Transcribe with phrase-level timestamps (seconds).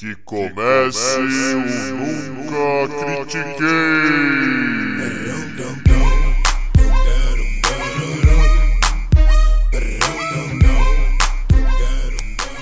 [0.00, 2.88] Que comece o Nunca
[3.26, 4.00] Critiquei!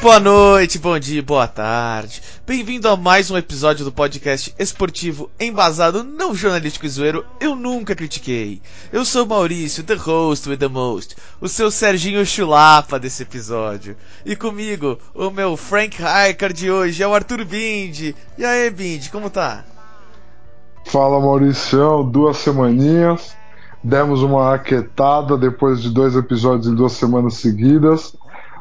[0.00, 2.22] Boa noite, bom dia, boa tarde.
[2.46, 7.96] Bem-vindo a mais um episódio do podcast esportivo embasado não jornalístico e zoeiro Eu Nunca
[7.96, 8.62] Critiquei.
[8.92, 13.96] Eu sou Maurício, the host with the most, o seu Serginho Chulapa desse episódio.
[14.24, 18.14] E comigo, o meu Frank Hiker de hoje é o Arthur Bindi.
[18.38, 19.64] E aí, Bindi, como tá?
[20.86, 23.36] Fala, Maurício, duas semaninhas.
[23.82, 28.14] Demos uma aquetada depois de dois episódios em duas semanas seguidas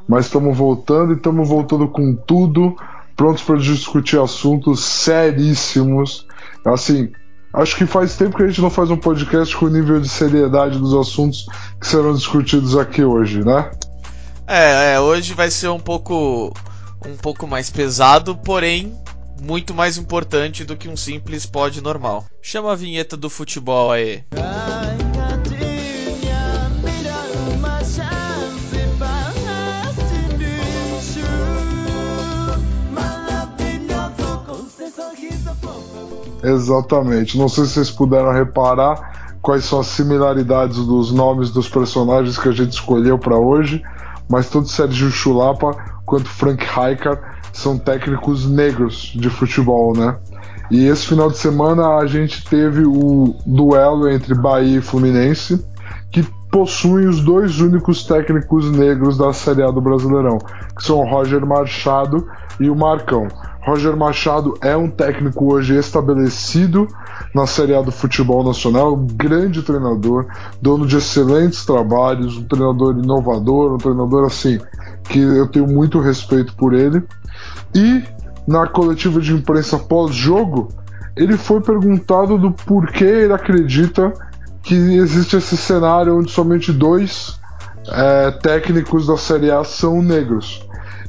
[0.08, 2.76] mas estamos voltando e estamos voltando com tudo,
[3.16, 6.26] prontos para discutir assuntos seríssimos.
[6.66, 7.12] Assim,
[7.54, 10.08] acho que faz tempo que a gente não faz um podcast com o nível de
[10.08, 11.46] seriedade dos assuntos
[11.80, 13.72] que serão discutidos aqui hoje, né?
[14.48, 16.54] É, é hoje vai ser um pouco
[17.06, 18.96] um pouco mais pesado, porém
[19.42, 22.26] muito mais importante do que um simples pod normal.
[22.42, 24.24] Chama a vinheta do futebol aí.
[36.44, 37.38] Exatamente.
[37.38, 42.50] Não sei se vocês puderam reparar quais são as similaridades dos nomes dos personagens que
[42.50, 43.82] a gente escolheu para hoje,
[44.30, 45.72] mas tanto Sérgio Chulapa
[46.06, 47.22] quanto Frank Rijkaard
[47.54, 50.18] são técnicos negros de futebol, né?
[50.70, 55.66] E esse final de semana a gente teve o duelo entre Bahia e Fluminense,
[56.12, 56.28] que
[56.58, 60.40] possuem os dois únicos técnicos negros da Série A do Brasileirão,
[60.76, 62.28] que são o Roger Machado
[62.60, 63.28] e o Marcão.
[63.62, 66.88] Roger Machado é um técnico hoje estabelecido
[67.32, 70.26] na Série A do futebol nacional, um grande treinador,
[70.60, 74.58] dono de excelentes trabalhos, um treinador inovador, um treinador assim
[75.04, 77.04] que eu tenho muito respeito por ele.
[77.76, 78.02] E
[78.48, 80.70] na coletiva de imprensa pós-jogo,
[81.16, 84.12] ele foi perguntado do porquê ele acredita
[84.68, 87.40] que existe esse cenário onde somente dois
[87.88, 90.62] é, técnicos da Série A são negros.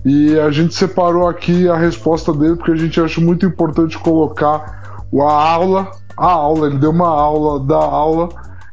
[0.05, 5.03] E a gente separou aqui a resposta dele porque a gente acha muito importante colocar
[5.13, 8.29] a aula, a aula, ele deu uma aula da aula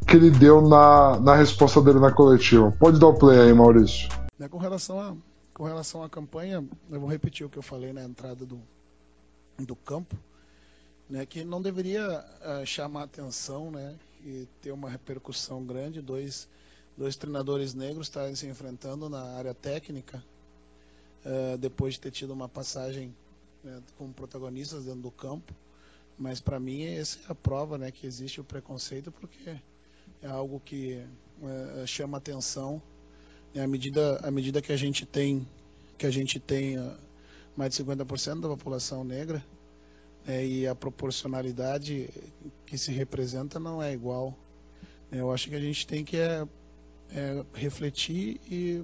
[0.07, 2.71] que ele deu na, na resposta dele na coletiva.
[2.79, 4.07] Pode dar o play aí, Maurício.
[4.37, 5.15] Né, com, relação a,
[5.51, 8.61] com relação à campanha, eu vou repetir o que eu falei na entrada do,
[9.57, 10.15] do campo,
[11.09, 13.95] né, que não deveria uh, chamar atenção né,
[14.25, 16.47] e ter uma repercussão grande, dois,
[16.97, 20.23] dois treinadores negros estarem se enfrentando na área técnica,
[21.23, 23.15] uh, depois de ter tido uma passagem
[23.63, 25.53] né, como protagonistas dentro do campo.
[26.17, 29.55] Mas para mim essa é a prova né, que existe o preconceito, porque
[30.21, 31.03] é algo que
[31.41, 32.81] uh, chama atenção
[33.53, 35.47] né, à medida, à medida que a gente tem
[35.97, 36.97] que a gente tem uh,
[37.55, 39.41] mais de 50% da população negra
[40.25, 42.09] né, e a proporcionalidade
[42.65, 44.37] que se representa não é igual.
[45.11, 46.47] Eu acho que a gente tem que é,
[47.11, 48.83] é, refletir e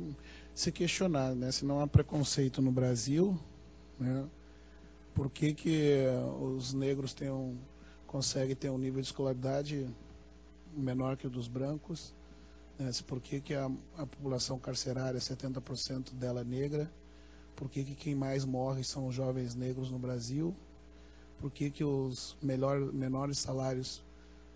[0.54, 1.52] se questionar, né?
[1.52, 3.38] Se não há preconceito no Brasil,
[4.00, 4.28] né?
[5.14, 6.06] Por que, que
[6.42, 7.58] os negros têm um,
[8.08, 9.86] conseguem ter um nível de escolaridade
[10.74, 12.14] menor que o dos brancos?
[12.80, 12.90] Né?
[13.06, 16.92] Por que, que a, a população carcerária, 70% dela é negra?
[17.56, 20.56] Por que, que quem mais morre são os jovens negros no Brasil?
[21.42, 24.04] Por que, que os melhor, menores salários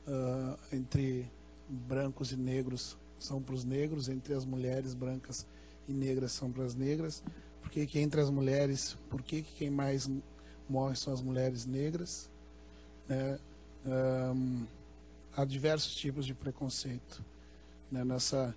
[0.07, 1.29] uh, entre
[1.67, 5.45] brancos e negros são para os negros, entre as mulheres brancas
[5.87, 7.23] e negras são para as negras,
[7.61, 10.09] por que, que entre as mulheres, por que, que quem mais
[10.69, 12.29] morre são as mulheres negras.
[13.07, 13.39] Né?
[13.85, 14.65] Um,
[15.35, 17.23] há diversos tipos de preconceito.
[17.91, 18.03] Né?
[18.03, 18.55] Nessa,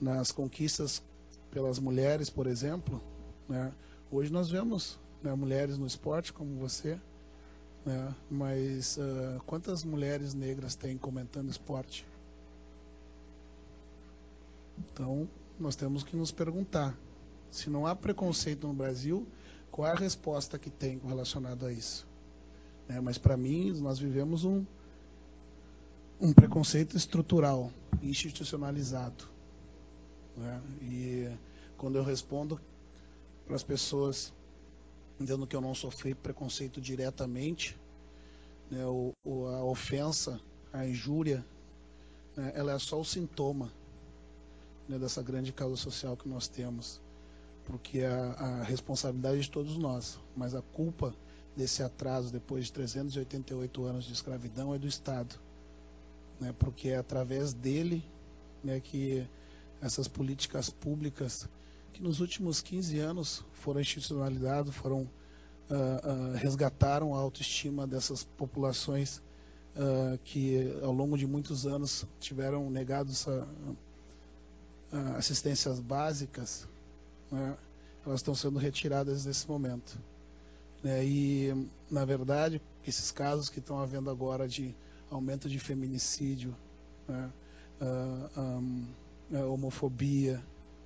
[0.00, 1.02] nas conquistas
[1.50, 3.02] pelas mulheres, por exemplo,
[3.48, 3.72] né?
[4.10, 6.98] hoje nós vemos né, mulheres no esporte como você,
[7.84, 8.14] né?
[8.30, 12.06] mas uh, quantas mulheres negras tem comentando esporte?
[14.78, 16.96] Então, nós temos que nos perguntar:
[17.50, 19.26] se não há preconceito no Brasil,
[19.70, 22.06] qual é a resposta que tem relacionado a isso?
[22.88, 23.00] Né?
[23.00, 24.64] Mas para mim, nós vivemos um,
[26.20, 27.70] um preconceito estrutural,
[28.02, 29.28] institucionalizado.
[30.36, 30.60] Né?
[30.82, 31.30] E
[31.76, 32.60] quando eu respondo
[33.46, 34.32] para as pessoas
[35.20, 37.76] dizendo que eu não sofri preconceito diretamente,
[38.70, 39.12] né, o,
[39.48, 40.40] a ofensa,
[40.72, 41.44] a injúria,
[42.36, 43.70] né, ela é só o sintoma
[44.88, 47.00] né, dessa grande causa social que nós temos,
[47.66, 51.14] porque a, a responsabilidade de todos nós, mas a culpa
[51.54, 55.34] desse atraso depois de 388 anos de escravidão é do Estado,
[56.40, 58.02] né, porque é através dele
[58.64, 59.26] né, que
[59.82, 61.48] essas políticas públicas
[61.92, 65.08] que nos últimos 15 anos foram institucionalizadas, foram
[65.70, 69.22] uh, uh, resgataram a autoestima dessas populações
[69.76, 73.26] uh, que ao longo de muitos anos tiveram negados
[75.16, 76.66] assistências básicas,
[77.30, 77.56] né,
[78.04, 79.96] elas estão sendo retiradas nesse momento.
[80.82, 84.74] Né, e, na verdade, esses casos que estão havendo agora de
[85.08, 86.56] aumento de feminicídio,
[87.06, 87.30] né,
[87.80, 88.84] um,
[89.52, 90.42] homofobia,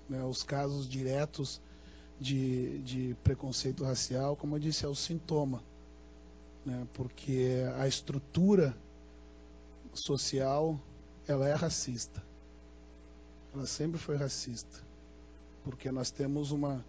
[0.08, 1.60] né, os casos diretos
[2.20, 5.62] de, de preconceito racial, como eu disse, é o sintoma
[6.64, 6.86] né?
[6.94, 8.74] porque a estrutura
[9.92, 10.80] social
[11.26, 12.22] ela é racista.
[13.54, 14.80] Ela sempre foi racista,
[15.62, 16.84] porque nós temos uma,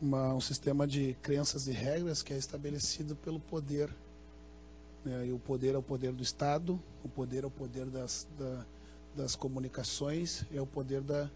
[0.00, 3.94] uma um sistema de crenças e regras que é estabelecido pelo poder.
[5.04, 5.28] Né?
[5.28, 8.66] E o poder é o poder do Estado, o poder é o poder das, da,
[9.14, 11.30] das comunicações, é o poder da,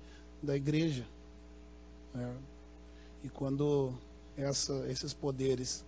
[0.45, 1.07] da igreja.
[2.15, 2.37] Né?
[3.23, 3.93] E quando
[4.37, 5.85] essa, esses poderes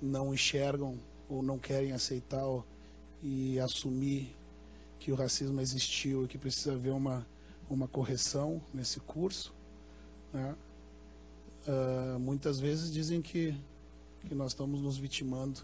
[0.00, 0.98] não enxergam
[1.28, 2.44] ou não querem aceitar
[3.22, 4.34] e assumir
[4.98, 7.26] que o racismo existiu e que precisa haver uma,
[7.68, 9.52] uma correção nesse curso.
[10.32, 10.54] Né?
[11.66, 13.54] Uh, muitas vezes dizem que,
[14.26, 15.60] que nós estamos nos vitimando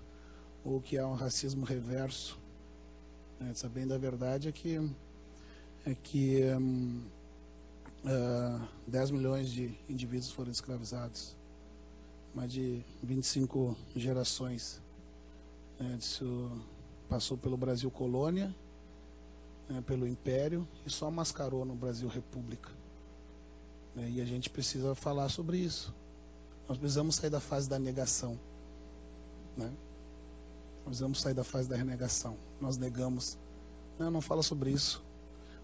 [0.65, 2.39] ou que há um racismo reverso.
[3.39, 3.53] Né?
[3.55, 4.77] Sabendo a verdade é que,
[5.87, 7.03] é que um,
[8.05, 11.37] uh, 10 milhões de indivíduos foram escravizados,
[12.35, 14.81] mais de 25 gerações
[15.81, 16.51] né, isso
[17.09, 18.55] passou pelo Brasil colônia,
[19.67, 22.71] né, pelo Império e só mascarou no Brasil República.
[23.95, 25.93] Né, e a gente precisa falar sobre isso.
[26.69, 28.39] Nós precisamos sair da fase da negação.
[29.57, 29.73] Né?
[30.81, 32.37] Nós precisamos sair da fase da renegação.
[32.61, 33.39] Nós negamos.
[33.99, 35.03] Não, não fala sobre isso.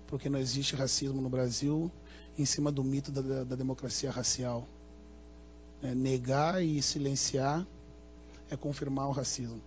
[0.07, 1.91] Porque não existe racismo no Brasil
[2.39, 4.67] em cima do mito da, da democracia racial.
[5.83, 7.67] É, negar e silenciar
[8.51, 9.61] é confirmar o racismo.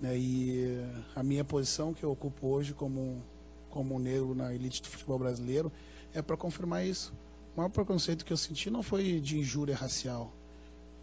[0.00, 0.16] Né?
[0.16, 3.22] E a minha posição que eu ocupo hoje como,
[3.70, 5.70] como negro na elite do futebol brasileiro
[6.14, 7.12] é para confirmar isso.
[7.54, 10.32] O maior preconceito que eu senti não foi de injúria racial.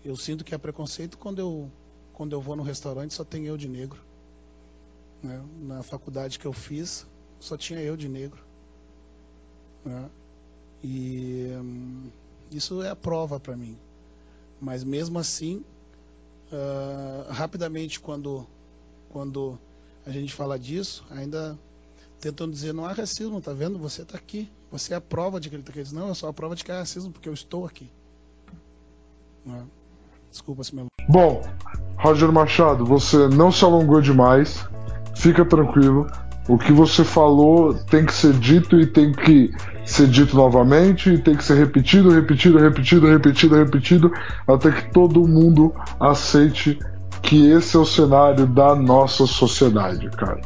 [0.04, 1.72] Eu sinto que é preconceito quando eu,
[2.14, 4.02] quando eu vou no restaurante só tem eu de negro.
[5.22, 5.44] Né?
[5.62, 7.06] Na faculdade que eu fiz
[7.40, 8.40] só tinha eu de negro.
[9.86, 10.10] Né?
[10.84, 12.10] E hum,
[12.52, 13.78] isso é a prova para mim.
[14.60, 15.64] Mas mesmo assim,
[16.52, 18.46] uh, rapidamente quando
[19.10, 19.58] quando
[20.06, 21.58] a gente fala disso, ainda
[22.20, 23.78] tentam dizer, não há racismo, tá vendo?
[23.80, 24.50] Você está aqui.
[24.72, 25.94] Você é a prova de que ele está aqui.
[25.94, 27.90] Não, eu sou a prova de que há racismo, porque eu estou aqui.
[29.48, 29.62] É?
[30.30, 31.42] Desculpa se me Bom,
[31.98, 34.66] Roger Machado, você não se alongou demais.
[35.16, 36.06] Fica tranquilo.
[36.48, 39.52] O que você falou tem que ser dito e tem que
[39.86, 44.12] ser dito novamente, e tem que ser repetido, repetido, repetido, repetido, repetido,
[44.48, 46.78] até que todo mundo aceite
[47.22, 50.40] que esse é o cenário da nossa sociedade, cara.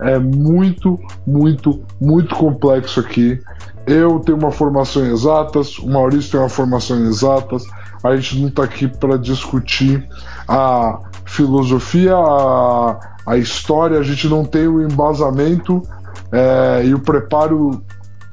[0.00, 3.40] É muito, muito, muito complexo aqui.
[3.86, 7.64] Eu tenho uma formação em exatas, o Maurício tem uma formação em exatas.
[8.02, 10.08] A gente não está aqui para discutir
[10.48, 15.82] a filosofia, a, a, história, a gente não tem o embasamento
[16.30, 17.82] é, e o preparo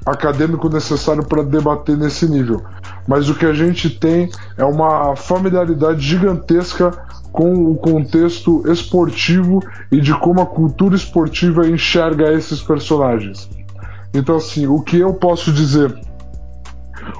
[0.06, 2.64] acadêmico necessário para debater nesse nível.
[3.08, 6.92] Mas o que a gente tem é uma familiaridade gigantesca
[7.32, 13.50] com o contexto esportivo e de como a cultura esportiva enxerga esses personagens.
[14.14, 15.96] Então, assim, o que eu posso dizer?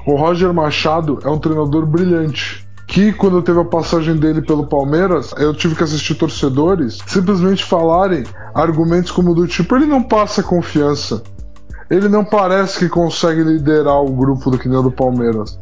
[0.06, 2.66] O Roger Machado é um treinador brilhante.
[2.90, 8.24] Que quando teve a passagem dele pelo Palmeiras, eu tive que assistir torcedores simplesmente falarem
[8.52, 11.22] argumentos como do tipo: ele não passa confiança,
[11.88, 15.56] ele não parece que consegue liderar o grupo do que nem do Palmeiras.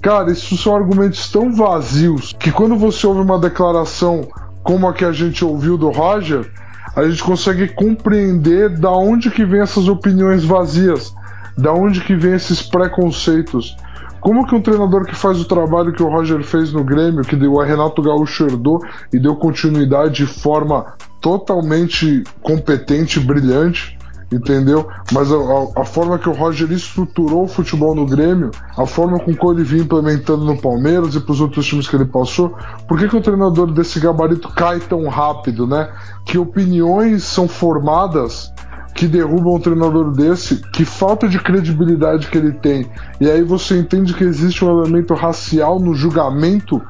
[0.00, 4.28] Cara, isso são argumentos tão vazios que quando você ouve uma declaração
[4.62, 6.48] como a que a gente ouviu do Roger,
[6.94, 11.12] a gente consegue compreender da onde que vem essas opiniões vazias,
[11.56, 13.76] da onde que vem esses preconceitos.
[14.20, 17.36] Como que um treinador que faz o trabalho que o Roger fez no Grêmio, que
[17.36, 18.80] deu a Renato Gaúcho herdou
[19.12, 23.98] e deu continuidade de forma totalmente competente, brilhante,
[24.32, 24.86] entendeu?
[25.12, 29.18] Mas a, a, a, forma que o Roger estruturou o futebol no Grêmio, a forma
[29.18, 32.54] com que ele vinha implementando no Palmeiras e para os outros times que ele passou,
[32.86, 35.90] por que, que um treinador desse gabarito cai tão rápido, né?
[36.24, 38.52] Que opiniões são formadas
[38.94, 42.86] que derrubam um treinador desse, que falta de credibilidade que ele tem.
[43.20, 46.82] E aí você entende que existe um elemento racial no julgamento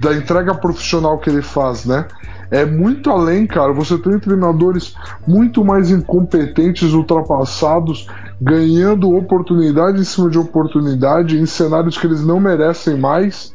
[0.00, 2.06] da entrega profissional que ele faz, né?
[2.50, 3.72] é muito além, cara.
[3.72, 4.94] Você tem treinadores
[5.26, 8.08] muito mais incompetentes, ultrapassados,
[8.40, 13.54] ganhando oportunidade em cima de oportunidade em cenários que eles não merecem mais.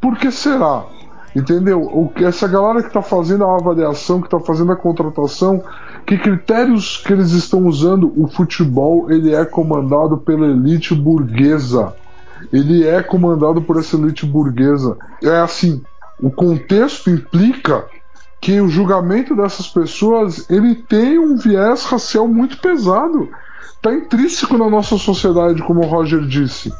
[0.00, 0.84] Por que será?
[1.34, 1.82] Entendeu?
[1.82, 5.62] O essa galera que está fazendo a avaliação, que está fazendo a contratação,
[6.06, 8.12] que critérios que eles estão usando?
[8.16, 11.94] O futebol ele é comandado pela elite burguesa.
[12.52, 14.96] Ele é comandado por essa elite burguesa.
[15.22, 15.82] É assim,
[16.20, 17.86] o contexto implica
[18.40, 23.30] que o julgamento dessas pessoas ele tem um viés racial muito pesado.
[23.74, 26.72] Está intrínseco na nossa sociedade, como o Roger disse.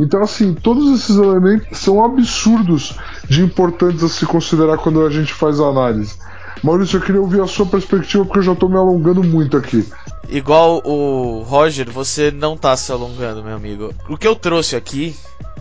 [0.00, 2.96] Então, assim, todos esses elementos são absurdos
[3.28, 6.16] de importantes a se considerar quando a gente faz a análise.
[6.62, 9.86] Maurício, eu queria ouvir a sua perspectiva porque eu já estou me alongando muito aqui.
[10.28, 13.94] Igual o Roger, você não está se alongando, meu amigo.
[14.08, 15.16] O que eu trouxe aqui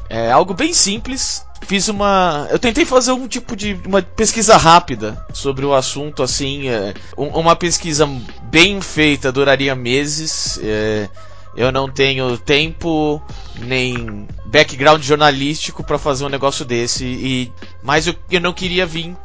[0.09, 1.45] é algo bem simples.
[1.61, 2.47] Fiz uma.
[2.51, 3.79] Eu tentei fazer um tipo de.
[3.85, 6.69] uma pesquisa rápida sobre o assunto, assim.
[6.69, 8.07] É, uma pesquisa
[8.43, 10.59] bem feita duraria meses.
[10.61, 11.09] É,
[11.55, 13.21] eu não tenho tempo
[13.59, 17.51] nem background jornalístico para fazer um negócio desse e
[17.81, 19.15] mas eu, eu não queria vir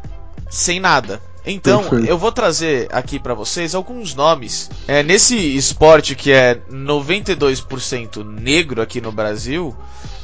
[0.49, 1.21] sem nada.
[1.45, 2.07] Então, Perfeito.
[2.07, 4.71] eu vou trazer aqui para vocês alguns nomes.
[4.87, 9.77] É, nesse esporte que é 92% negro aqui no Brasil,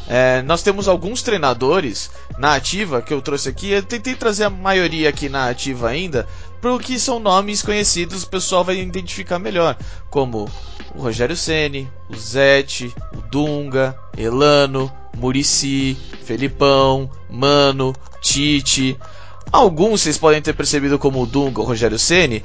[0.08, 3.70] é, nós temos alguns treinadores na ativa que eu trouxe aqui.
[3.70, 6.26] Eu tentei trazer a maioria aqui na ativa ainda,
[6.62, 9.76] porque são nomes conhecidos, o pessoal vai identificar melhor,
[10.08, 10.48] como
[10.94, 18.98] o Rogério Ceni, o Zete, o Dunga, Elano, Murici, Felipão, Mano, Tite.
[19.50, 22.44] Alguns vocês podem ter percebido como o Dunga, o Rogério Ceni.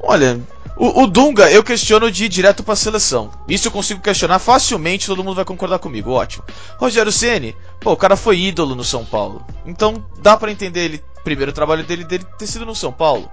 [0.00, 0.40] Olha,
[0.76, 3.30] o, o, Dunga eu questiono de ir direto para a seleção.
[3.48, 6.10] Isso eu consigo questionar facilmente, todo mundo vai concordar comigo.
[6.10, 6.44] Ótimo.
[6.78, 9.44] Rogério Ceni, pô, o cara foi ídolo no São Paulo.
[9.64, 13.30] Então dá para entender ele, primeiro trabalho dele dele ter sido no São Paulo.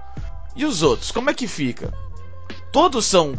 [0.54, 1.92] E os outros, como é que fica?
[2.70, 3.34] Todos são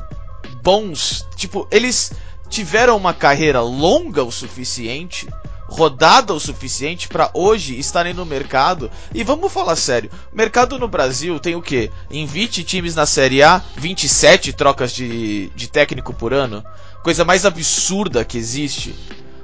[0.63, 2.12] bons, tipo, eles
[2.50, 5.27] tiveram uma carreira longa o suficiente,
[5.69, 8.89] rodada o suficiente para hoje estarem no mercado.
[9.13, 11.91] E vamos falar sério, o mercado no Brasil tem o quê?
[12.09, 16.63] Em 20 times na Série A, 27 trocas de, de técnico por ano?
[17.03, 18.95] Coisa mais absurda que existe.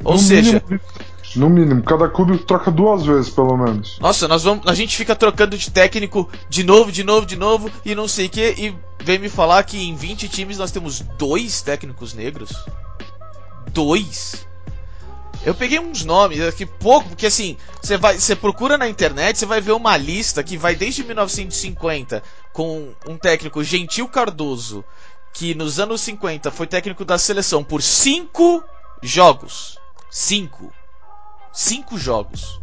[0.03, 0.81] Ou no seja, mínimo,
[1.35, 3.97] no mínimo, cada clube troca duas vezes, pelo menos.
[3.99, 7.69] Nossa, nós vamos, a gente fica trocando de técnico de novo, de novo, de novo
[7.83, 10.99] e não sei o que e vem me falar que em 20 times nós temos
[11.17, 12.51] dois técnicos negros?
[13.71, 14.47] Dois?
[15.45, 19.45] Eu peguei uns nomes aqui pouco, porque assim, você vai, você procura na internet, você
[19.45, 24.83] vai ver uma lista que vai desde 1950 com um técnico Gentil Cardoso,
[25.31, 28.63] que nos anos 50 foi técnico da seleção por cinco
[29.03, 29.77] jogos.
[30.09, 30.73] Cinco.
[31.53, 32.59] Cinco jogos.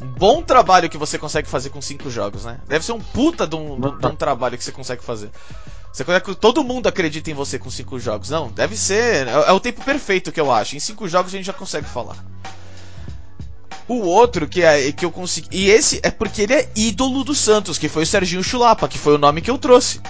[0.00, 2.60] Um bom trabalho que você consegue fazer com cinco jogos, né?
[2.66, 5.30] Deve ser um puta de um, de um trabalho que você consegue fazer.
[5.92, 8.30] Você que todo mundo acredita em você com cinco jogos.
[8.30, 9.26] Não, deve ser.
[9.26, 10.76] É, é, o tempo perfeito que eu acho.
[10.76, 12.16] Em cinco jogos a gente já consegue falar.
[13.86, 15.48] O outro que, é, que eu consegui.
[15.50, 18.98] E esse é porque ele é ídolo do Santos, que foi o Serginho Chulapa, que
[18.98, 20.00] foi o nome que eu trouxe.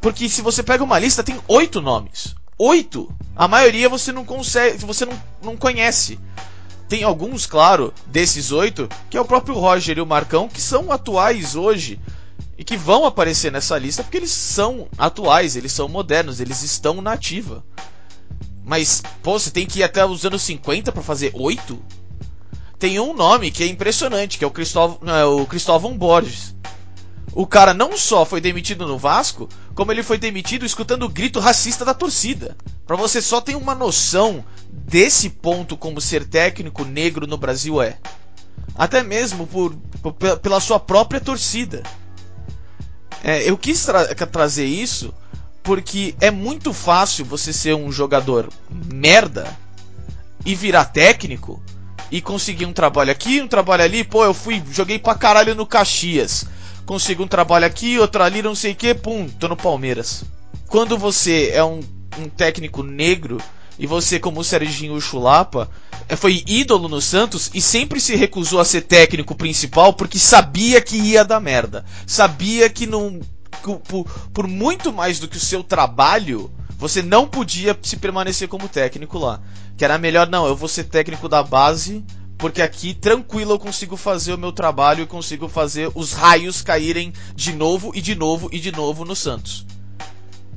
[0.00, 2.34] Porque se você pega uma lista, tem oito nomes.
[2.58, 3.12] Oito!
[3.34, 4.84] A maioria você não consegue.
[4.84, 6.18] Você não, não conhece.
[6.88, 10.90] Tem alguns, claro, desses oito, que é o próprio Roger e o Marcão, que são
[10.92, 12.00] atuais hoje
[12.60, 17.00] e que vão aparecer nessa lista porque eles são atuais, eles são modernos, eles estão
[17.00, 17.64] na ativa.
[18.62, 21.82] Mas, pô, você tem que ir até os anos 50 para fazer oito?
[22.78, 26.54] Tem um nome que é impressionante, que é o, Cristóvão, é o Cristóvão Borges.
[27.32, 31.40] O cara não só foi demitido no Vasco, como ele foi demitido escutando o grito
[31.40, 32.58] racista da torcida.
[32.86, 37.96] Para você só ter uma noção desse ponto como ser técnico negro no Brasil é.
[38.74, 41.82] Até mesmo por, por pela sua própria torcida.
[43.22, 45.12] É, eu quis tra trazer isso
[45.62, 49.46] porque é muito fácil você ser um jogador merda
[50.44, 51.62] e virar técnico
[52.10, 54.02] e conseguir um trabalho aqui, um trabalho ali.
[54.02, 56.46] Pô, eu fui, joguei pra caralho no Caxias.
[56.86, 60.24] Consigo um trabalho aqui, outro ali, não sei o que, pum, tô no Palmeiras.
[60.66, 61.80] Quando você é um,
[62.18, 63.38] um técnico negro
[63.80, 65.70] e você, como o Serginho Chulapa,
[66.06, 70.82] é, foi ídolo no Santos e sempre se recusou a ser técnico principal porque sabia
[70.82, 71.82] que ia dar merda.
[72.06, 73.18] Sabia que não.
[73.88, 78.68] Por, por muito mais do que o seu trabalho, você não podia se permanecer como
[78.68, 79.40] técnico lá.
[79.78, 82.04] Que era melhor, não, eu vou ser técnico da base,
[82.36, 87.14] porque aqui tranquilo eu consigo fazer o meu trabalho e consigo fazer os raios caírem
[87.34, 89.64] de novo e de novo e de novo no Santos.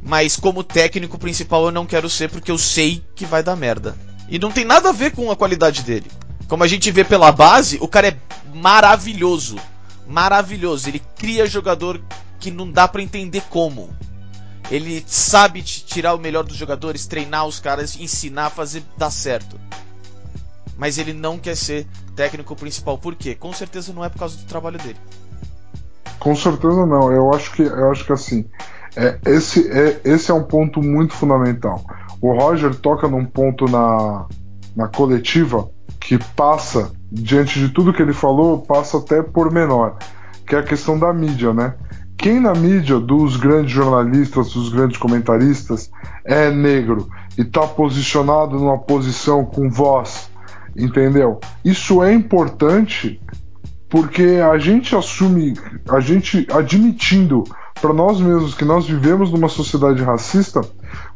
[0.05, 3.95] Mas como técnico principal eu não quero ser porque eu sei que vai dar merda.
[4.27, 6.11] E não tem nada a ver com a qualidade dele.
[6.47, 8.17] Como a gente vê pela base, o cara é
[8.53, 9.55] maravilhoso.
[10.07, 10.89] Maravilhoso.
[10.89, 12.01] Ele cria jogador
[12.39, 13.89] que não dá para entender como.
[14.69, 19.59] Ele sabe tirar o melhor dos jogadores, treinar os caras, ensinar fazer dar certo.
[20.77, 22.97] mas ele não quer ser técnico principal.
[22.97, 23.35] Por quê?
[23.35, 24.99] Com certeza não é por causa do trabalho dele.
[26.19, 27.11] Com certeza não.
[27.11, 28.45] Eu acho que, eu acho que assim,
[28.95, 31.83] é, esse, é, esse é um ponto muito fundamental.
[32.21, 34.25] O Roger toca num ponto na,
[34.75, 35.69] na coletiva
[35.99, 39.97] que passa, diante de tudo que ele falou, passa até por menor,
[40.45, 41.73] que é a questão da mídia, né?
[42.17, 45.89] Quem na mídia, dos grandes jornalistas, dos grandes comentaristas,
[46.23, 50.29] é negro e está posicionado numa posição com voz,
[50.75, 51.39] entendeu?
[51.65, 53.19] Isso é importante
[53.89, 55.53] porque a gente assume,
[55.89, 57.43] a gente admitindo
[57.83, 60.61] para nós mesmos que nós vivemos numa sociedade racista,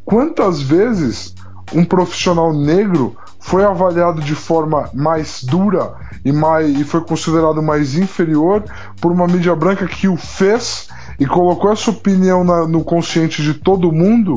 [0.03, 1.33] quantas vezes
[1.73, 5.93] um profissional negro foi avaliado de forma mais dura
[6.25, 8.65] e, mais, e foi considerado mais inferior
[8.99, 13.53] por uma mídia branca que o fez e colocou essa opinião na, no consciente de
[13.53, 14.33] todo mundo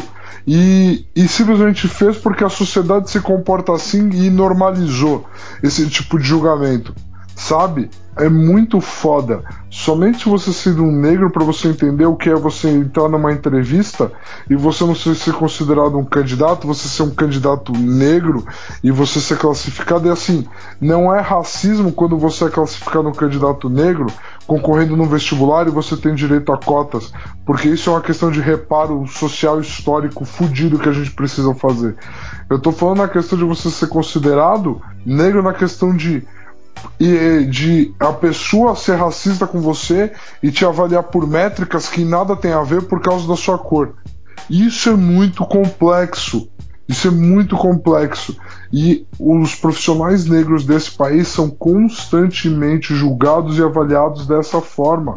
[0.47, 5.27] e, e, simplesmente fez porque a sociedade se comporta assim e normalizou
[5.65, 6.95] esse tipo de julgamento,
[7.41, 7.91] sabe?
[8.17, 9.43] é muito foda.
[9.71, 14.13] Somente você sendo um negro para você entender o que é você entrar numa entrevista
[14.49, 18.45] e você não ser considerado um candidato, você ser um candidato negro
[18.83, 20.07] e você ser classificado.
[20.07, 20.47] E assim,
[20.81, 24.07] não é racismo quando você é classificado um candidato negro
[24.47, 27.13] concorrendo no vestibular e você tem direito a cotas,
[27.47, 31.95] porque isso é uma questão de reparo social histórico fudido que a gente precisa fazer.
[32.51, 36.27] Eu tô falando na questão de você ser considerado negro na questão de
[36.99, 42.37] e de a pessoa ser racista com você e te avaliar por métricas que nada
[42.37, 43.95] tem a ver por causa da sua cor.
[44.49, 46.51] Isso é muito complexo.
[46.89, 48.37] Isso é muito complexo.
[48.73, 55.15] E os profissionais negros desse país são constantemente julgados e avaliados dessa forma.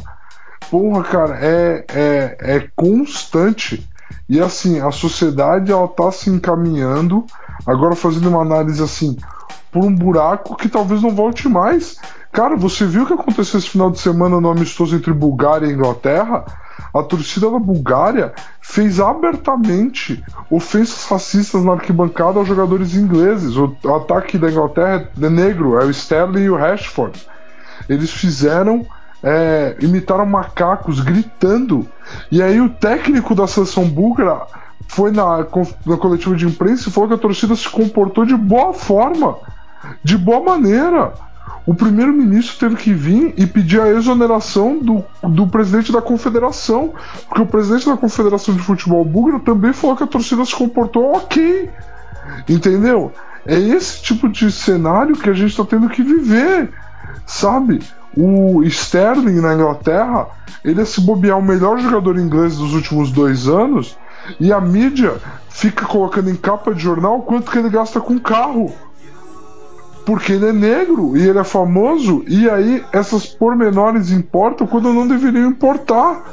[0.70, 3.90] Porra, cara, é, é, é constante.
[4.30, 7.26] E assim, a sociedade ela tá se encaminhando,
[7.66, 9.18] agora fazendo uma análise assim,
[9.72, 11.98] por um buraco que talvez não volte mais.
[12.32, 15.72] Cara, você viu o que aconteceu esse final de semana no amistoso entre Bulgária e
[15.72, 16.46] Inglaterra?
[16.94, 23.56] A torcida da Bulgária fez abertamente ofensas racistas na arquibancada aos jogadores ingleses.
[23.56, 27.28] O ataque da Inglaterra é negro, é o Sterling e o Rashford.
[27.90, 28.86] Eles fizeram,
[29.24, 31.88] é, imitaram macacos gritando.
[32.32, 34.46] E aí o técnico da seleção búlgara
[34.94, 35.46] foi na,
[35.86, 39.38] na coletiva de imprensa e falou que a torcida se comportou de boa forma
[40.04, 41.14] de boa maneira.
[41.66, 46.94] O primeiro-ministro teve que vir e pedir a exoneração do, do presidente da confederação,
[47.28, 51.16] porque o presidente da confederação de futebol búlgaro também falou que a torcida se comportou
[51.16, 51.70] ok.
[52.50, 53.14] Entendeu?
[53.46, 56.70] É esse tipo de cenário que a gente está tendo que viver,
[57.26, 57.82] sabe?
[58.16, 60.28] O Sterling na Inglaterra,
[60.64, 63.98] ele é se bobear o melhor jogador inglês dos últimos dois anos,
[64.40, 65.16] e a mídia
[65.50, 68.74] fica colocando em capa de jornal quanto que ele gasta com carro
[70.06, 75.08] porque ele é negro e ele é famoso, e aí essas pormenores importam quando não
[75.08, 76.24] deveriam importar.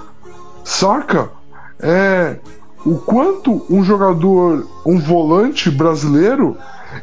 [0.64, 1.30] Saca?
[1.78, 2.36] É
[2.84, 6.56] o quanto um jogador, um volante brasileiro,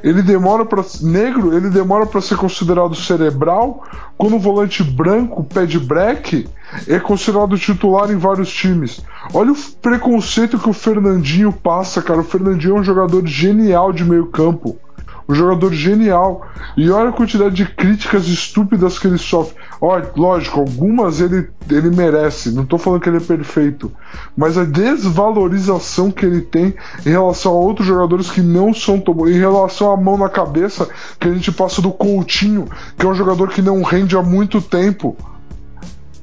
[0.04, 3.84] ele demora para negro, ele demora para ser considerado cerebral,
[4.17, 6.47] quando um volante branco, pé de break,
[6.88, 9.02] é considerado titular em vários times.
[9.34, 12.19] Olha o preconceito que o Fernandinho passa, cara.
[12.19, 14.78] O Fernandinho é um jogador genial de meio campo
[15.27, 16.47] um jogador genial.
[16.75, 19.55] E olha a quantidade de críticas estúpidas que ele sofre.
[19.81, 23.91] Olha, lógico, algumas ele, ele merece, não estou falando que ele é perfeito,
[24.35, 26.73] mas a desvalorização que ele tem
[27.05, 30.29] em relação a outros jogadores que não são tão bons, em relação à mão na
[30.29, 30.87] cabeça
[31.19, 34.61] que a gente passa do Coutinho, que é um jogador que não rende há muito
[34.61, 35.15] tempo.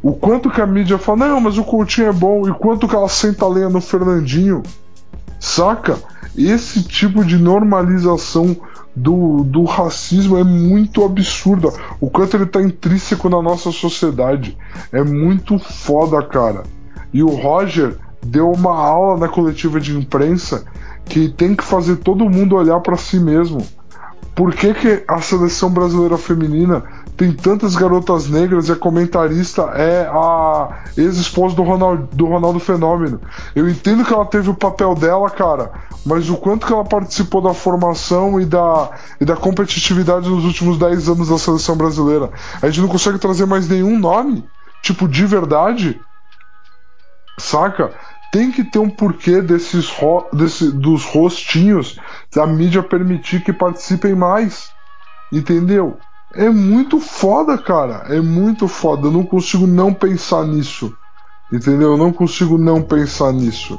[0.02, 2.94] O quanto que a mídia fala, não, mas o Coutinho é bom, e quanto que
[2.94, 4.62] ela senta a lenha no Fernandinho.
[5.40, 5.96] Saca?
[6.36, 8.56] Esse tipo de normalização
[8.94, 11.68] do, do racismo é muito absurda.
[12.00, 14.56] O quanto ele tá intrínseco na nossa sociedade.
[14.92, 16.62] É muito foda, cara.
[17.12, 20.64] E o Roger deu uma aula na coletiva de imprensa
[21.04, 23.64] que tem que fazer todo mundo olhar para si mesmo.
[24.34, 26.82] Por que, que a seleção brasileira feminina
[27.16, 33.20] tem tantas garotas negras e a comentarista é a ex-esposa do Ronaldo, do Ronaldo Fenômeno.
[33.54, 35.70] Eu entendo que ela teve o papel dela, cara,
[36.04, 40.76] mas o quanto que ela participou da formação e da, e da competitividade nos últimos
[40.78, 42.30] 10 anos da seleção brasileira.
[42.60, 44.44] A gente não consegue trazer mais nenhum nome,
[44.82, 46.00] tipo, de verdade.
[47.38, 47.92] Saca?
[48.34, 52.00] Tem que ter um porquê desses ro desse, dos rostinhos
[52.34, 54.72] da mídia permitir que participem mais.
[55.32, 55.98] Entendeu?
[56.34, 58.06] É muito foda, cara.
[58.08, 59.06] É muito foda.
[59.06, 60.92] Eu não consigo não pensar nisso.
[61.52, 61.92] Entendeu?
[61.92, 63.78] Eu não consigo não pensar nisso.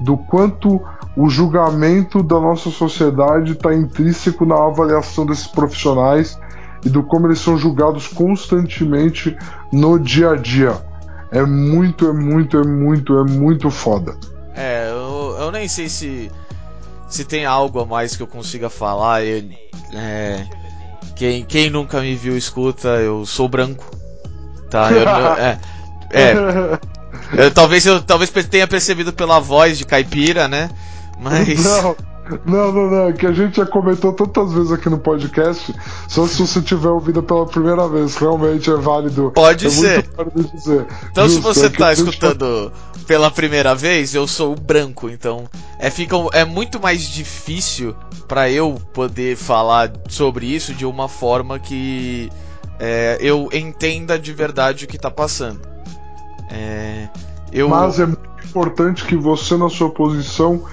[0.00, 0.82] do quanto
[1.16, 6.36] o julgamento da nossa sociedade está intrínseco na avaliação desses profissionais
[6.84, 9.36] e do como eles são julgados constantemente
[9.72, 10.91] no dia a dia.
[11.32, 14.14] É muito, é muito, é muito, é muito foda.
[14.54, 16.30] É, eu, eu nem sei se
[17.08, 19.22] se tem algo a mais que eu consiga falar.
[19.24, 19.44] Eu,
[19.92, 20.46] é,
[21.14, 23.84] quem, quem nunca me viu escuta, eu sou branco.
[24.70, 24.90] Tá?
[24.90, 25.58] Eu, é,
[26.10, 26.34] é,
[27.44, 30.70] eu, talvez eu talvez tenha percebido pela voz de caipira, né?
[31.20, 31.64] Mas.
[31.64, 31.96] Não,
[32.44, 33.12] não, não, não.
[33.12, 35.74] Que a gente já comentou tantas vezes aqui no podcast.
[36.08, 39.30] Só se você tiver ouvido pela primeira vez, realmente é válido.
[39.34, 40.08] Pode é ser.
[40.16, 40.50] válido.
[41.10, 42.72] Então, Justo, se você é tá a gente escutando
[43.06, 45.44] pela primeira vez, eu sou o branco, então
[45.78, 47.94] é, fica, é muito mais difícil
[48.28, 52.30] para eu poder falar sobre isso de uma forma que
[52.78, 55.60] é, eu entenda de verdade o que tá passando.
[56.50, 57.08] É,
[57.52, 57.68] eu...
[57.68, 60.64] Mas é muito importante que você, na sua posição,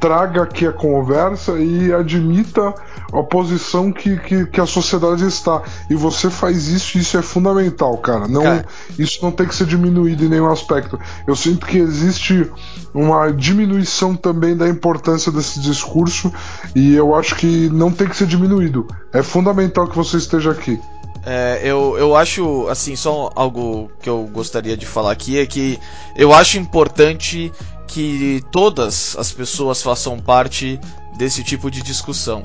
[0.00, 2.74] traga aqui a conversa e admita
[3.12, 5.62] a posição que, que, que, a sociedade está.
[5.88, 8.28] E você faz isso e isso é fundamental, cara.
[8.28, 8.66] Não, cara.
[8.98, 10.98] Isso não tem que ser diminuído em nenhum aspecto.
[11.26, 12.50] Eu sinto que existe
[12.92, 16.32] uma diminuição também da importância desse discurso
[16.74, 18.86] e eu acho que não tem que ser diminuído.
[19.12, 20.80] É fundamental que você esteja aqui.
[21.28, 25.76] É, eu, eu acho, assim, só algo que eu gostaria de falar aqui é que
[26.16, 27.52] eu acho importante
[27.86, 30.80] que todas as pessoas façam parte
[31.16, 32.42] desse tipo de discussão.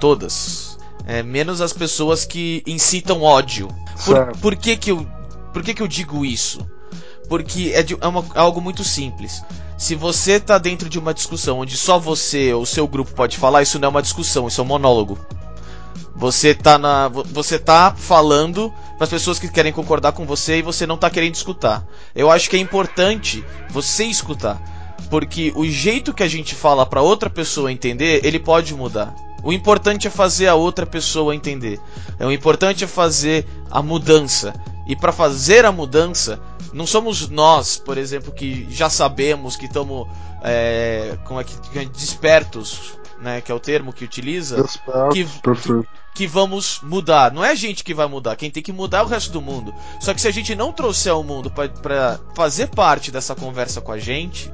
[0.00, 0.78] Todas.
[1.06, 3.68] É, menos as pessoas que incitam ódio.
[4.04, 5.06] Por, por, que, que, eu,
[5.52, 6.66] por que, que eu digo isso?
[7.28, 9.42] Porque é, de, é, uma, é algo muito simples.
[9.78, 13.62] Se você está dentro de uma discussão onde só você ou seu grupo pode falar,
[13.62, 15.18] isso não é uma discussão, isso é um monólogo.
[16.14, 20.62] Você tá na, você tá falando para as pessoas que querem concordar com você e
[20.62, 21.84] você não tá querendo escutar.
[22.14, 24.62] Eu acho que é importante você escutar,
[25.10, 29.14] porque o jeito que a gente fala para outra pessoa entender, ele pode mudar.
[29.42, 31.80] O importante é fazer a outra pessoa entender.
[32.18, 34.54] É o importante é fazer a mudança.
[34.86, 36.40] E para fazer a mudança,
[36.72, 40.06] não somos nós, por exemplo, que já sabemos que estamos
[40.42, 41.54] é, como é que
[41.86, 44.64] despertos, né, que é o termo que utiliza,
[45.12, 47.32] que, perfeito que vamos mudar.
[47.32, 49.40] Não é a gente que vai mudar, quem tem que mudar é o resto do
[49.40, 49.74] mundo.
[50.00, 53.92] Só que se a gente não trouxer o mundo para fazer parte dessa conversa com
[53.92, 54.52] a gente,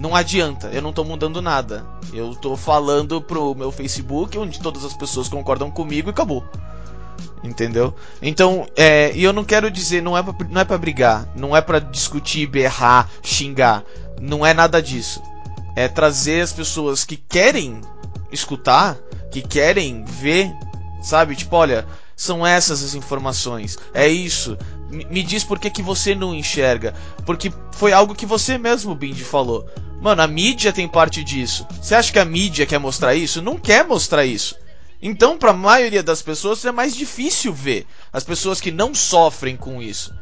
[0.00, 1.84] não adianta, eu não tô mudando nada.
[2.10, 6.42] Eu tô falando pro meu Facebook, onde todas as pessoas concordam comigo e acabou.
[7.44, 7.94] Entendeu?
[8.22, 11.54] Então, é, e eu não quero dizer, não é pra, não é pra brigar, não
[11.54, 13.84] é pra discutir, berrar, xingar.
[14.18, 15.22] Não é nada disso.
[15.76, 17.82] É trazer as pessoas que querem
[18.32, 18.96] escutar,
[19.30, 20.50] que querem ver
[21.00, 21.34] Sabe?
[21.34, 23.78] Tipo, olha, são essas as informações.
[23.94, 24.56] É isso.
[24.90, 26.94] Me diz por que, que você não enxerga.
[27.24, 29.66] Porque foi algo que você mesmo, Bindi, falou.
[30.00, 31.66] Mano, a mídia tem parte disso.
[31.80, 33.42] Você acha que a mídia quer mostrar isso?
[33.42, 34.56] Não quer mostrar isso.
[35.02, 39.56] Então, para a maioria das pessoas é mais difícil ver as pessoas que não sofrem
[39.56, 40.12] com isso.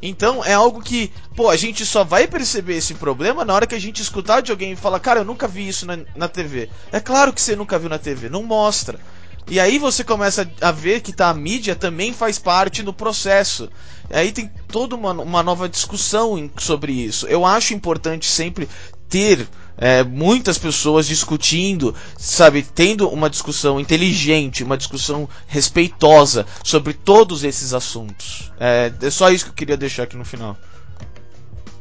[0.00, 3.74] Então é algo que, pô, a gente só vai perceber esse problema na hora que
[3.74, 6.70] a gente escutar de alguém e falar, cara, eu nunca vi isso na, na TV.
[6.92, 9.00] É claro que você nunca viu na TV, não mostra.
[9.48, 13.70] E aí você começa a ver que tá, a mídia também faz parte no processo.
[14.10, 17.26] E aí tem toda uma, uma nova discussão sobre isso.
[17.26, 18.68] Eu acho importante sempre
[19.08, 27.44] ter é, muitas pessoas discutindo, sabe, tendo uma discussão inteligente, uma discussão respeitosa sobre todos
[27.44, 28.52] esses assuntos.
[28.60, 30.56] É, é só isso que eu queria deixar aqui no final.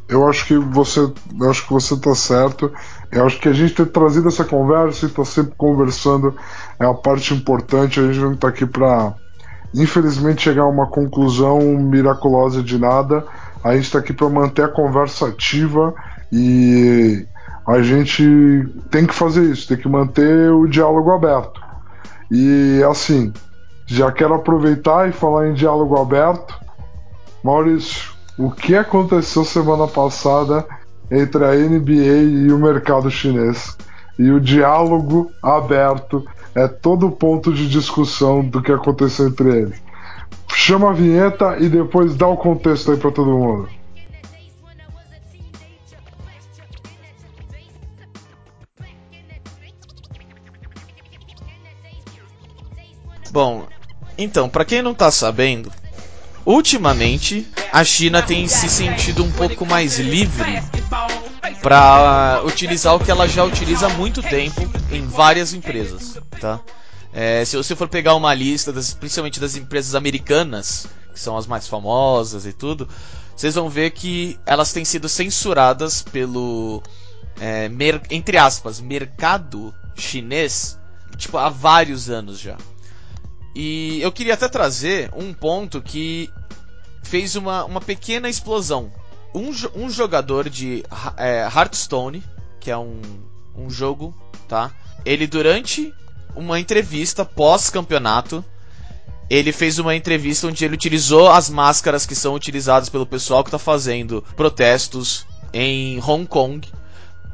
[0.07, 2.71] Eu acho que você, eu acho que você tá certo.
[3.11, 6.35] Eu acho que a gente ter trazido essa conversa e tá sempre conversando
[6.79, 7.99] é a parte importante.
[7.99, 9.13] A gente não está aqui para,
[9.73, 13.25] infelizmente, chegar a uma conclusão miraculosa de nada.
[13.63, 15.93] A gente está aqui para manter a conversa ativa
[16.31, 17.25] e
[17.65, 18.23] a gente
[18.89, 21.61] tem que fazer isso, tem que manter o diálogo aberto.
[22.29, 23.33] E assim,
[23.85, 26.53] já quero aproveitar e falar em diálogo aberto.
[27.43, 30.65] Maurício, o que aconteceu semana passada
[31.09, 33.77] entre a NBA e o mercado chinês?
[34.17, 39.81] E o diálogo aberto é todo ponto de discussão do que aconteceu entre eles.
[40.47, 43.69] Chama a vinheta e depois dá o contexto aí para todo mundo.
[53.31, 53.67] Bom,
[54.17, 55.71] então, para quem não tá sabendo,
[56.47, 60.63] ultimamente a China tem se sentido um pouco mais livre
[61.61, 66.61] para utilizar o que ela já utiliza há muito tempo em várias empresas, tá?
[67.11, 71.45] É, se você for pegar uma lista, das, principalmente das empresas americanas, que são as
[71.45, 72.87] mais famosas e tudo,
[73.35, 76.81] vocês vão ver que elas têm sido censuradas pelo
[77.41, 77.69] é,
[78.09, 80.79] entre aspas, mercado chinês,
[81.17, 82.55] tipo, há vários anos já.
[83.59, 86.29] E eu queria até trazer um ponto que
[87.01, 88.91] fez uma, uma pequena explosão.
[89.33, 90.83] Um, um jogador de
[91.17, 92.23] é, Hearthstone,
[92.59, 93.01] que é um,
[93.55, 94.15] um jogo,
[94.47, 94.71] tá?
[95.03, 95.91] Ele durante
[96.35, 98.45] uma entrevista pós-campeonato,
[99.27, 103.47] ele fez uma entrevista onde ele utilizou as máscaras que são utilizadas pelo pessoal que
[103.47, 106.69] está fazendo protestos em Hong Kong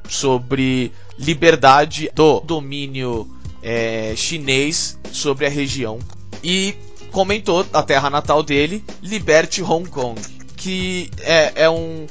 [0.07, 3.29] sobre liberdade do domínio
[3.63, 5.99] é, chinês sobre a região
[6.43, 6.75] e
[7.11, 10.19] comentou a terra natal dele, liberte Hong Kong,
[10.57, 12.05] que é, é um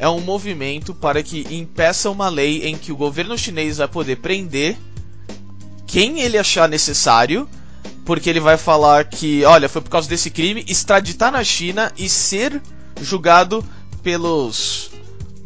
[0.00, 4.16] é um movimento para que impeça uma lei em que o governo chinês vai poder
[4.16, 4.76] prender
[5.88, 7.48] quem ele achar necessário,
[8.04, 12.08] porque ele vai falar que, olha, foi por causa desse crime, extraditar na China e
[12.08, 12.62] ser
[13.00, 13.64] julgado
[14.02, 14.90] pelos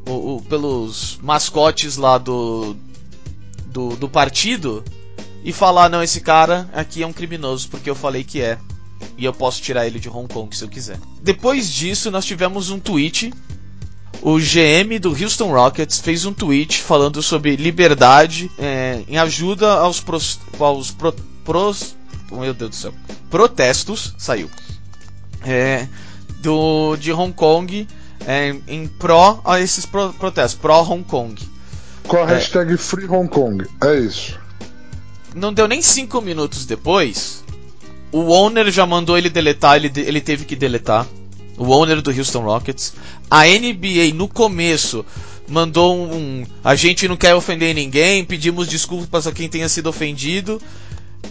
[0.06, 2.76] o, o, pelos mascotes lá do,
[3.66, 4.84] do do partido
[5.44, 8.58] e falar não esse cara aqui é um criminoso porque eu falei que é
[9.18, 10.98] e eu posso tirar ele de Hong Kong se eu quiser.
[11.20, 13.32] Depois disso nós tivemos um tweet
[14.22, 20.00] o GM do Houston Rockets fez um tweet falando sobre liberdade é, em ajuda aos,
[20.00, 21.12] pros, aos pro,
[21.44, 21.96] pros,
[22.30, 22.94] meu Deus do céu,
[23.28, 24.48] protestos, saiu,
[25.44, 25.88] é,
[26.40, 27.88] do, de Hong Kong
[28.24, 31.34] é, em pró a esses pro, protestos, pró Hong Kong.
[32.06, 32.34] Com a é.
[32.34, 34.38] hashtag Free Hong Kong, é isso.
[35.34, 37.42] Não deu nem 5 minutos depois,
[38.12, 41.06] o owner já mandou ele deletar, ele, ele teve que deletar
[41.56, 42.92] o owner do Houston Rockets.
[43.30, 45.04] A NBA no começo
[45.48, 50.60] mandou um, a gente não quer ofender ninguém, pedimos desculpas a quem tenha sido ofendido.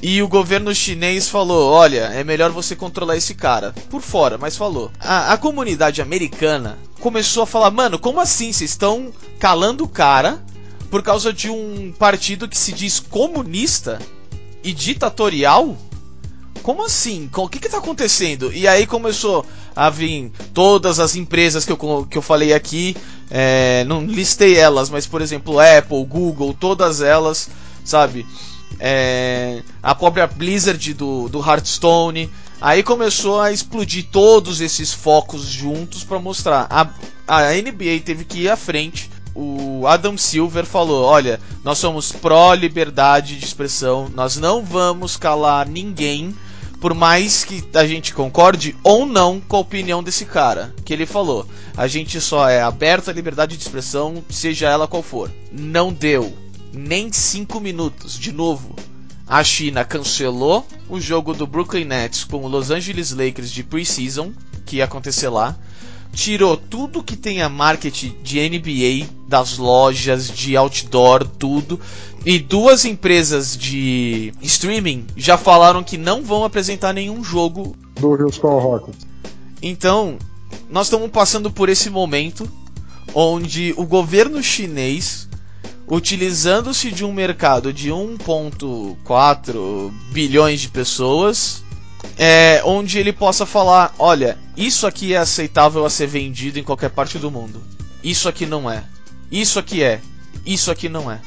[0.01, 3.73] E o governo chinês falou: olha, é melhor você controlar esse cara.
[3.89, 4.91] Por fora, mas falou.
[4.99, 8.51] A, a comunidade americana começou a falar: mano, como assim?
[8.51, 10.41] Vocês estão calando o cara
[10.91, 13.97] por causa de um partido que se diz comunista
[14.61, 15.77] e ditatorial?
[16.61, 17.29] Como assim?
[17.33, 18.53] O que que tá acontecendo?
[18.53, 22.95] E aí começou a vir todas as empresas que eu, que eu falei aqui,
[23.31, 27.49] é, não listei elas, mas por exemplo, Apple, Google, todas elas,
[27.85, 28.27] sabe?
[28.77, 32.29] É, a própria Blizzard do, do Hearthstone.
[32.59, 36.67] Aí começou a explodir todos esses focos juntos para mostrar.
[36.69, 36.89] A,
[37.27, 39.09] a NBA teve que ir à frente.
[39.33, 46.35] O Adam Silver falou: Olha, nós somos pró-liberdade de expressão, nós não vamos calar ninguém
[46.81, 51.05] por mais que a gente concorde ou não com a opinião desse cara, que ele
[51.05, 55.31] falou, a gente só é aberto à liberdade de expressão, seja ela qual for.
[55.51, 56.35] Não deu
[56.73, 58.75] nem 5 minutos, de novo.
[59.27, 64.33] A China cancelou o jogo do Brooklyn Nets com o Los Angeles Lakers de preseason,
[64.65, 65.55] que ia acontecer lá
[66.13, 71.79] tirou tudo que tem a marketing de NBA, das lojas, de outdoor, tudo.
[72.25, 78.59] E duas empresas de streaming já falaram que não vão apresentar nenhum jogo do Houston
[78.59, 79.07] Rockets.
[79.61, 80.17] Então,
[80.69, 82.45] nós estamos passando por esse momento
[83.15, 85.29] onde o governo chinês,
[85.87, 91.63] utilizando-se de um mercado de 1,4 bilhões de pessoas,
[92.17, 96.89] é, onde ele possa falar: olha, isso aqui é aceitável a ser vendido em qualquer
[96.89, 97.61] parte do mundo.
[98.03, 98.83] Isso aqui não é.
[99.31, 100.01] Isso aqui é.
[100.45, 101.21] Isso aqui não é.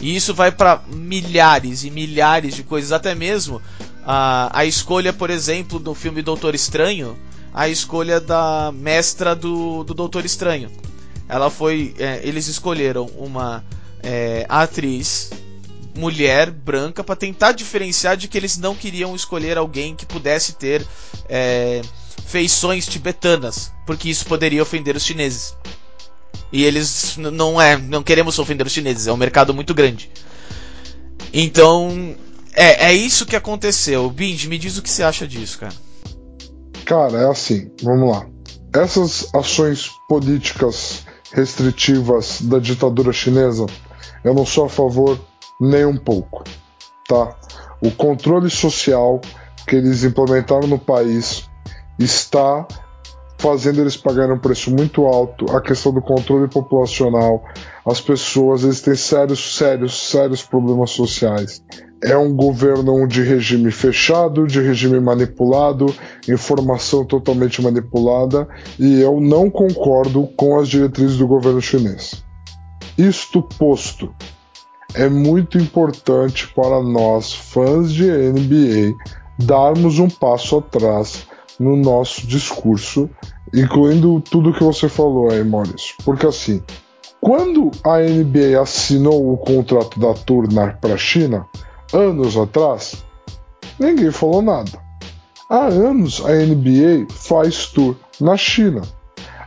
[0.00, 3.60] E isso vai para milhares e milhares de coisas, até mesmo
[4.04, 7.18] a, a escolha, por exemplo, do filme Doutor Estranho,
[7.52, 10.70] a escolha da mestra do, do Doutor Estranho.
[11.28, 11.94] Ela foi.
[11.98, 13.64] É, eles escolheram uma
[14.02, 15.30] é, atriz
[15.94, 20.86] mulher branca para tentar diferenciar de que eles não queriam escolher alguém que pudesse ter
[21.28, 21.82] é,
[22.26, 25.54] feições tibetanas, porque isso poderia ofender os chineses.
[26.52, 30.10] E eles não é, não queremos ofender os chineses, é um mercado muito grande.
[31.32, 32.16] Então,
[32.54, 34.10] é, é isso que aconteceu.
[34.10, 35.74] Bind, me diz o que você acha disso, cara.
[36.84, 38.26] Cara, é assim, vamos lá.
[38.72, 43.66] Essas ações políticas restritivas da ditadura chinesa,
[44.24, 45.20] eu não sou a favor
[45.60, 46.42] nem um pouco,
[47.08, 47.36] tá?
[47.80, 49.20] O controle social
[49.66, 51.48] que eles implementaram no país
[51.98, 52.66] está
[53.40, 55.46] fazendo eles pagarem um preço muito alto.
[55.56, 57.42] A questão do controle populacional,
[57.84, 61.62] as pessoas eles têm sérios, sérios, sérios problemas sociais.
[62.02, 65.94] É um governo de regime fechado, de regime manipulado,
[66.28, 68.46] informação totalmente manipulada,
[68.78, 72.22] e eu não concordo com as diretrizes do governo chinês.
[72.96, 74.14] Isto posto,
[74.94, 78.94] é muito importante para nós, fãs de NBA,
[79.38, 81.29] darmos um passo atrás
[81.60, 83.08] no nosso discurso,
[83.54, 85.94] incluindo tudo que você falou aí, Maurício.
[86.04, 86.62] Porque assim,
[87.20, 91.46] Quando a NBA assinou o contrato da Turner para a China,
[91.92, 93.04] anos atrás,
[93.78, 94.70] ninguém falou nada.
[95.50, 98.80] Há anos a NBA faz tour na China.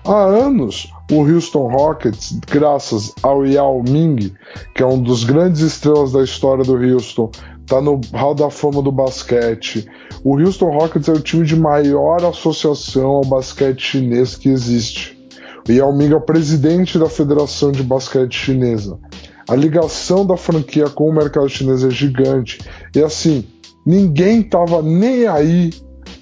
[0.06, 4.36] Há anos o Houston Rockets, graças ao Yao Ming,
[4.76, 7.32] que é um dos grandes estrelas da história do Houston,
[7.64, 9.88] está no Hall da Fama do basquete.
[10.24, 15.18] O Houston Rockets é o time de maior associação ao basquete chinês que existe.
[15.68, 19.00] O Yao Ming é o presidente da Federação de Basquete Chinesa.
[19.50, 22.60] A ligação da franquia com o mercado chinês é gigante.
[22.96, 23.46] E assim,
[23.86, 25.72] ninguém estava nem aí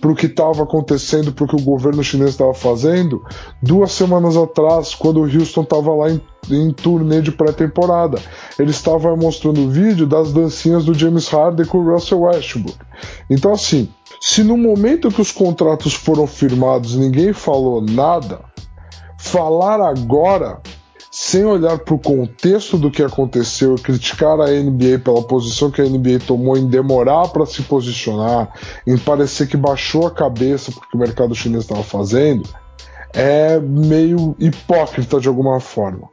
[0.01, 3.23] para o que estava acontecendo, para o que o governo chinês estava fazendo,
[3.61, 8.19] duas semanas atrás, quando o Houston estava lá em, em turnê de pré-temporada.
[8.57, 12.79] Ele estava mostrando o vídeo das dancinhas do James Harden com o Russell Westbrook.
[13.29, 13.87] Então, assim,
[14.19, 18.39] se no momento que os contratos foram firmados ninguém falou nada,
[19.19, 20.59] falar agora
[21.11, 25.85] sem olhar para o contexto do que aconteceu criticar a NBA pela posição que a
[25.85, 28.53] NBA tomou em demorar para se posicionar,
[28.87, 32.47] em parecer que baixou a cabeça porque o mercado chinês estava fazendo,
[33.13, 36.09] é meio hipócrita de alguma forma.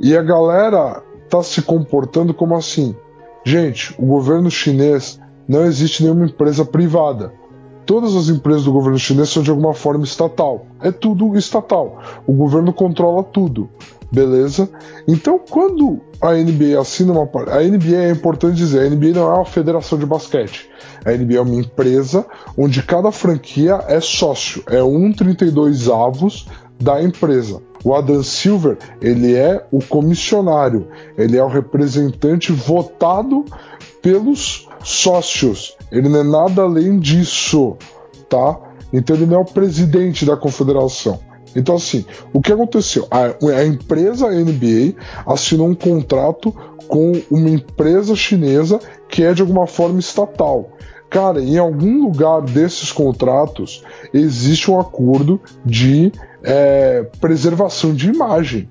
[0.00, 2.96] E a galera está se comportando como assim:
[3.44, 7.32] gente, o governo chinês não existe nenhuma empresa privada.
[7.86, 10.64] Todas as empresas do governo chinês são de alguma forma estatal.
[10.80, 11.98] É tudo estatal.
[12.26, 13.68] O governo controla tudo.
[14.12, 14.68] Beleza?
[15.08, 17.28] Então, quando a NBA assina uma.
[17.50, 20.68] A NBA é importante dizer: a NBA não é uma federação de basquete.
[21.04, 22.24] A NBA é uma empresa
[22.56, 26.46] onde cada franquia é sócio, é um 32 avos
[26.80, 27.60] da empresa.
[27.84, 30.88] O Adam Silver, ele é o comissionário,
[31.18, 33.44] ele é o representante votado
[34.00, 35.76] pelos sócios.
[35.92, 37.76] Ele não é nada além disso,
[38.28, 38.58] tá?
[38.92, 41.20] Então ele não é o presidente da confederação.
[41.54, 43.06] Então, assim, o que aconteceu?
[43.10, 44.94] A, a, empresa NBA
[45.26, 46.52] assinou um contrato
[46.88, 50.70] com uma empresa chinesa que é de alguma forma estatal.
[51.08, 56.10] Cara, em algum lugar desses contratos existe um acordo de
[56.42, 58.68] é, preservação de imagem.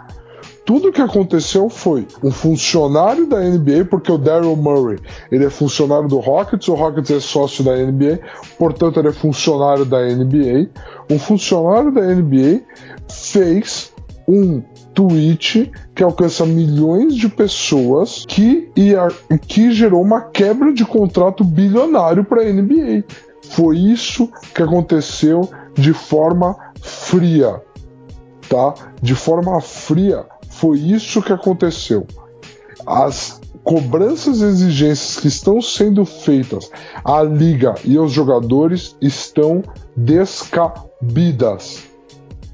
[0.65, 4.97] Tudo que aconteceu foi um funcionário da NBA, porque o Daryl Murray
[5.30, 8.21] ele é funcionário do Rockets, o Rockets é sócio da NBA,
[8.58, 10.69] portanto ele é funcionário da NBA.
[11.10, 12.62] Um funcionário da NBA
[13.10, 13.91] fez
[14.26, 14.62] um
[14.93, 19.10] tweet que alcança milhões de pessoas que, ia,
[19.45, 23.04] que gerou uma quebra de contrato bilionário para a NBA.
[23.49, 27.62] Foi isso que aconteceu de forma fria,
[28.47, 28.73] tá?
[29.02, 32.06] De forma fria foi isso que aconteceu.
[32.86, 36.70] As cobranças e exigências que estão sendo feitas
[37.04, 39.63] à liga e aos jogadores estão
[39.96, 41.84] descabidas,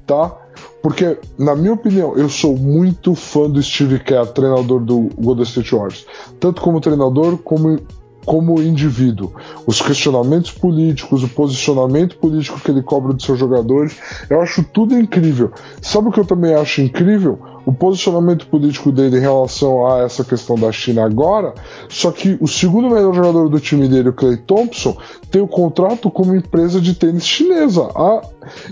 [0.06, 0.36] tá?
[0.82, 5.74] Porque, na minha opinião, eu sou muito fã do Steve Kerr, treinador do Golden State
[5.74, 6.06] Warriors,
[6.38, 7.78] tanto como treinador como
[8.24, 9.32] como indivíduo.
[9.66, 13.96] Os questionamentos políticos, o posicionamento político que ele cobra de seus jogadores,
[14.28, 15.50] eu acho tudo incrível.
[15.80, 17.38] Sabe o que eu também acho incrível?
[17.64, 21.54] O posicionamento político dele em relação a essa questão da China agora,
[21.88, 24.96] só que o segundo melhor jogador do time dele, o Clay Thompson,
[25.30, 27.88] tem o contrato com uma empresa de tênis chinesa.
[27.94, 28.22] Ah,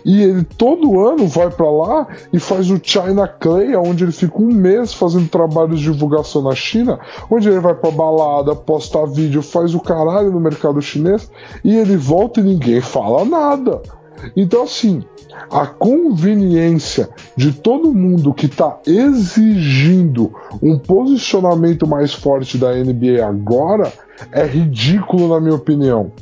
[0.05, 4.41] e ele todo ano vai para lá e faz o China Clay, onde ele fica
[4.41, 6.99] um mês fazendo trabalhos de divulgação na China,
[7.31, 11.31] onde ele vai pra balada, posta vídeo, faz o caralho no mercado chinês,
[11.65, 13.81] e ele volta e ninguém fala nada.
[14.37, 15.03] Então, assim,
[15.51, 23.93] a conveniência de todo mundo que está exigindo um posicionamento mais forte da NBA agora
[24.33, 26.13] é ridículo, na minha opinião.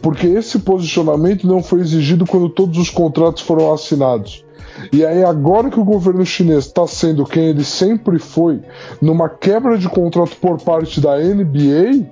[0.00, 4.44] Porque esse posicionamento não foi exigido quando todos os contratos foram assinados.
[4.92, 8.60] E aí, agora que o governo chinês está sendo quem ele sempre foi,
[9.00, 12.06] numa quebra de contrato por parte da NBA,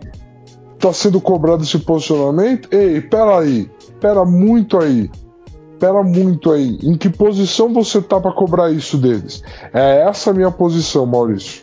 [0.87, 2.69] está sendo cobrado esse posicionamento?
[2.71, 3.71] Ei, peraí,
[4.01, 5.11] pera muito aí
[5.85, 6.79] espera muito aí.
[6.83, 9.43] Em que posição você tá para cobrar isso deles?
[9.73, 11.63] É essa a minha posição, Maurício.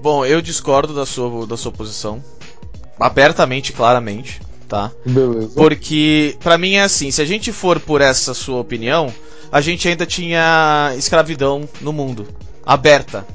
[0.00, 2.22] Bom, eu discordo da sua, da sua posição.
[3.00, 4.92] Abertamente, claramente, tá?
[5.04, 5.50] Beleza.
[5.54, 9.12] Porque, para mim é assim, se a gente for por essa sua opinião,
[9.50, 12.28] a gente ainda tinha escravidão no mundo.
[12.64, 13.26] Aberta.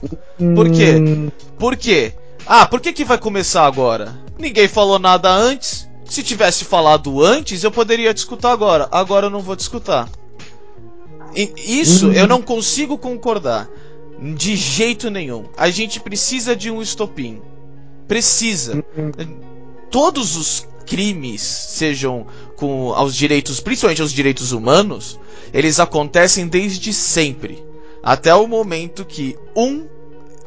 [0.56, 0.96] Por quê?
[0.96, 1.32] Hum.
[1.58, 2.14] Por quê?
[2.46, 4.23] Ah, por que que vai começar agora?
[4.38, 5.88] Ninguém falou nada antes.
[6.06, 8.88] Se tivesse falado antes, eu poderia discutir agora.
[8.92, 10.06] Agora eu não vou discutir.
[11.36, 13.70] Isso eu não consigo concordar.
[14.36, 15.46] De jeito nenhum.
[15.58, 17.42] A gente precisa de um estopim.
[18.08, 18.84] Precisa.
[19.90, 25.20] Todos os crimes, sejam com aos direitos, principalmente aos direitos humanos,
[25.54, 27.64] eles acontecem desde sempre.
[28.02, 29.88] Até o momento que um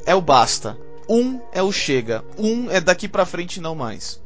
[0.04, 0.78] é o basta,
[1.08, 4.20] um é o chega, um é daqui pra frente não mais.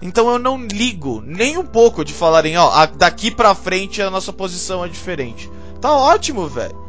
[0.00, 4.32] Então eu não ligo nem um pouco de falarem, ó, daqui pra frente a nossa
[4.32, 5.50] posição é diferente.
[5.80, 6.86] Tá ótimo, velho.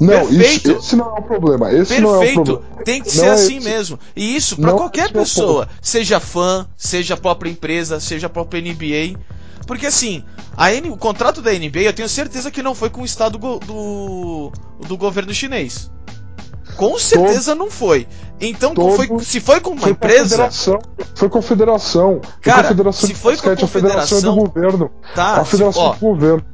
[0.00, 0.70] Não, Perfeito.
[0.70, 1.72] Isso, esse não é o problema.
[1.72, 2.02] Esse Perfeito.
[2.02, 2.82] não é o problema.
[2.84, 3.68] Tem que ser é assim esse.
[3.68, 3.98] mesmo.
[4.16, 8.60] E isso para qualquer é pessoa, seja fã, seja a própria empresa, seja a própria
[8.60, 9.18] NBA.
[9.64, 10.24] Porque assim,
[10.56, 13.38] a N, o contrato da NBA eu tenho certeza que não foi com o estado
[13.38, 14.52] do, do,
[14.88, 15.90] do governo chinês.
[16.76, 18.06] Com certeza todo, não foi.
[18.40, 20.50] Então, foi, se foi com uma foi empresa.
[21.14, 22.20] foi confederação.
[22.40, 24.90] Cara, confederação se foi com a confederação, a federação do governo.
[25.14, 26.44] Tá, a federação ó, do governo.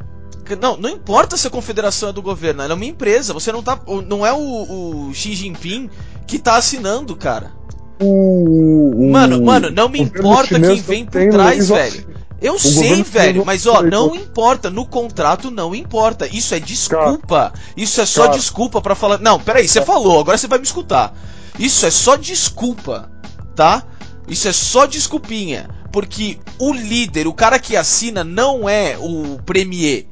[0.61, 3.33] Não, não importa se a confederação é do governo, ela é uma empresa.
[3.33, 3.79] Você não tá.
[4.07, 5.91] Não é o, o Xi Jinping
[6.27, 7.53] que tá assinando, cara.
[8.01, 12.07] O, o mano, mano, não me importa quem vem por trás, velho.
[12.41, 14.71] Eu o sei, velho, mas ó, não importa.
[14.71, 16.27] No contrato não importa.
[16.27, 17.53] Isso é desculpa.
[17.77, 18.37] Isso é só cara.
[18.37, 19.19] desculpa para falar.
[19.19, 21.15] Não, peraí, você falou, agora você vai me escutar.
[21.59, 23.11] Isso é só desculpa,
[23.57, 23.85] tá?
[24.29, 25.69] Isso é só desculpinha.
[25.91, 30.07] Porque o líder, o cara que assina, não é o premier.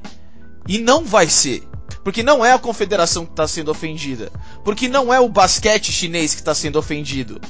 [0.66, 1.62] E não vai ser.
[2.02, 4.32] Porque não é a confederação que está sendo ofendida.
[4.64, 7.40] Porque não é o basquete chinês que está sendo ofendido.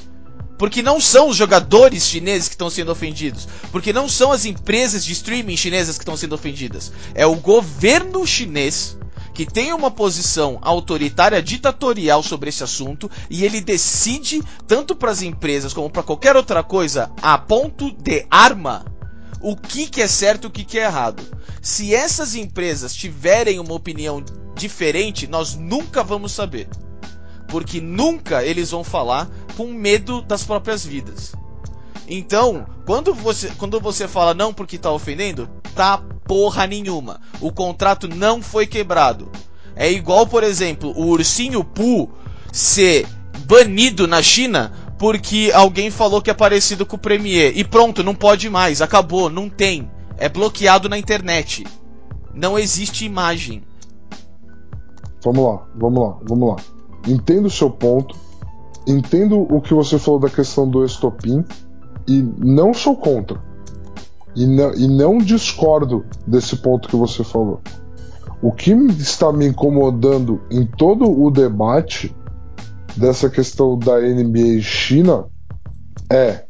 [0.57, 3.47] Porque não são os jogadores chineses que estão sendo ofendidos.
[3.71, 6.91] Porque não são as empresas de streaming chinesas que estão sendo ofendidas.
[7.13, 8.97] É o governo chinês
[9.37, 15.21] que tem uma posição autoritária, ditatorial sobre esse assunto e ele decide, tanto para as
[15.21, 18.83] empresas como para qualquer outra coisa, a ponto de arma,
[19.39, 21.21] o que, que é certo e o que, que é errado.
[21.61, 24.23] Se essas empresas tiverem uma opinião
[24.55, 26.67] diferente, nós nunca vamos saber.
[27.47, 31.33] Porque nunca eles vão falar com medo das próprias vidas.
[32.07, 37.19] Então, quando você, quando você fala não porque tá ofendendo, tá porra nenhuma.
[37.41, 39.29] O contrato não foi quebrado.
[39.75, 42.09] É igual, por exemplo, o ursinho Poo
[42.51, 43.05] ser
[43.45, 47.55] banido na China porque alguém falou que é parecido com o Premier.
[47.55, 49.89] E pronto, não pode mais, acabou, não tem.
[50.17, 51.65] É bloqueado na internet.
[52.33, 53.63] Não existe imagem.
[55.23, 56.76] Vamos lá, vamos lá, vamos lá.
[57.05, 58.15] Entendo o seu ponto,
[58.87, 61.43] entendo o que você falou da questão do estopim
[62.07, 63.41] e não sou contra.
[64.35, 67.59] E não, e não discordo desse ponto que você falou.
[68.41, 72.15] O que está me incomodando em todo o debate
[72.95, 75.25] dessa questão da NBA China
[76.11, 76.45] é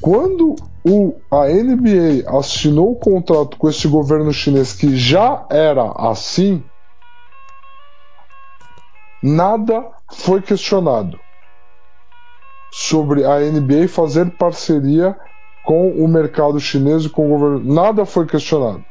[0.00, 6.62] quando o, a NBA assinou o contrato com esse governo chinês que já era assim,
[9.22, 11.18] nada foi questionado
[12.72, 15.16] sobre a NBA fazer parceria
[15.64, 17.74] com o mercado chinês e com o governo.
[17.74, 18.84] Nada foi questionado.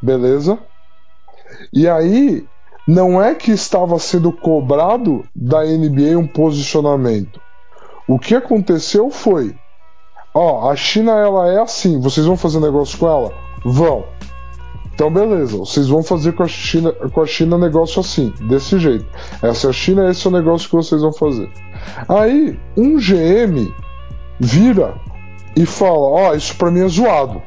[0.00, 0.58] Beleza?
[1.72, 2.46] E aí,
[2.86, 7.40] não é que estava sendo cobrado da NBA um posicionamento.
[8.06, 9.54] O que aconteceu foi:
[10.34, 13.32] ó, a China ela é assim, vocês vão fazer negócio com ela?
[13.64, 14.04] Vão.
[14.96, 19.04] Então, beleza, vocês vão fazer com a China, com a China negócio assim, desse jeito.
[19.42, 21.50] Essa é a China, esse é o negócio que vocês vão fazer.
[22.08, 23.70] Aí, um GM
[24.40, 24.94] vira
[25.54, 27.42] e fala: Ó, oh, isso pra mim é zoado.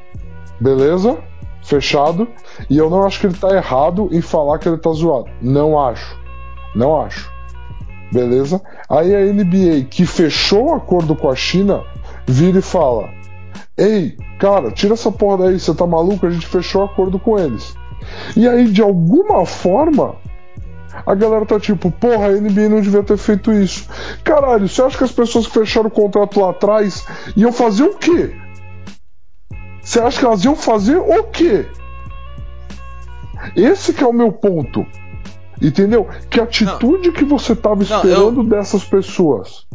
[0.62, 1.18] Beleza?
[1.64, 2.28] Fechado.
[2.70, 5.26] E eu não acho que ele tá errado em falar que ele tá zoado.
[5.42, 6.16] Não acho.
[6.76, 7.32] Não acho.
[8.12, 8.62] Beleza?
[8.88, 11.82] Aí a NBA, que fechou o acordo com a China,
[12.28, 13.10] vira e fala:
[13.80, 16.26] Ei, cara, tira essa porra daí, você tá maluco?
[16.26, 17.74] A gente fechou acordo com eles.
[18.36, 20.18] E aí, de alguma forma,
[21.06, 23.88] a galera tá tipo, porra, a NBA não devia ter feito isso.
[24.22, 27.08] Caralho, você acha que as pessoas que fecharam o contrato lá atrás
[27.38, 28.36] iam fazer o quê?
[29.82, 31.66] Você acha que elas iam fazer o quê?
[33.56, 34.86] Esse que é o meu ponto.
[35.62, 36.08] Entendeu?
[36.30, 37.14] Que atitude não.
[37.14, 38.50] que você tava esperando não, eu...
[38.50, 39.66] dessas pessoas?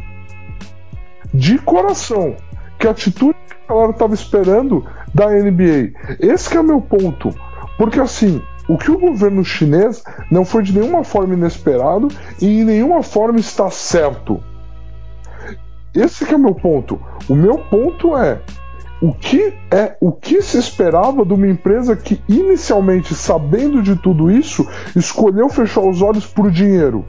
[1.32, 2.36] De coração.
[2.78, 3.36] Que atitude
[3.68, 5.92] a galera estava esperando da NBA.
[6.20, 7.34] Esse é o meu ponto.
[7.78, 12.08] Porque assim, o que o governo chinês não foi de nenhuma forma inesperado
[12.40, 14.42] e em nenhuma forma está certo.
[15.94, 17.00] Esse é o meu ponto.
[17.28, 18.40] O meu ponto é
[19.00, 24.30] o que é o que se esperava de uma empresa que inicialmente, sabendo de tudo
[24.30, 24.66] isso,
[24.96, 27.04] escolheu fechar os olhos por dinheiro.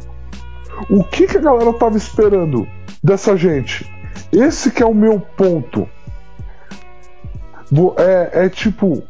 [0.90, 2.68] O que, que a galera estava esperando
[3.02, 3.90] dessa gente?
[4.32, 5.88] Esse que é o meu ponto.
[7.98, 9.04] É, é tipo.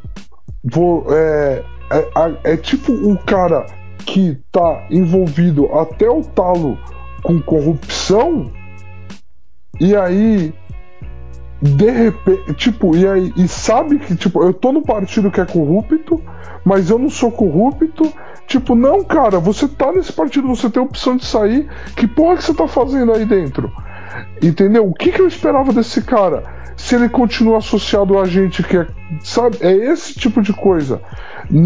[1.12, 3.66] É, é, é tipo o cara
[4.00, 6.78] que tá envolvido até o talo
[7.22, 8.52] com corrupção
[9.80, 10.54] e aí
[11.62, 15.46] de repente, tipo, e aí e sabe que tipo, eu tô no partido que é
[15.46, 16.22] corrupto,
[16.64, 18.12] mas eu não sou corrupto,
[18.48, 21.68] Tipo, não, cara, você tá nesse partido, você tem opção de sair.
[21.96, 23.72] Que porra que você tá fazendo aí dentro?
[24.42, 24.88] Entendeu?
[24.88, 26.44] O que, que eu esperava desse cara?
[26.76, 28.88] Se ele continua associado a gente que é.
[29.22, 29.58] Sabe?
[29.62, 31.02] É esse tipo de coisa.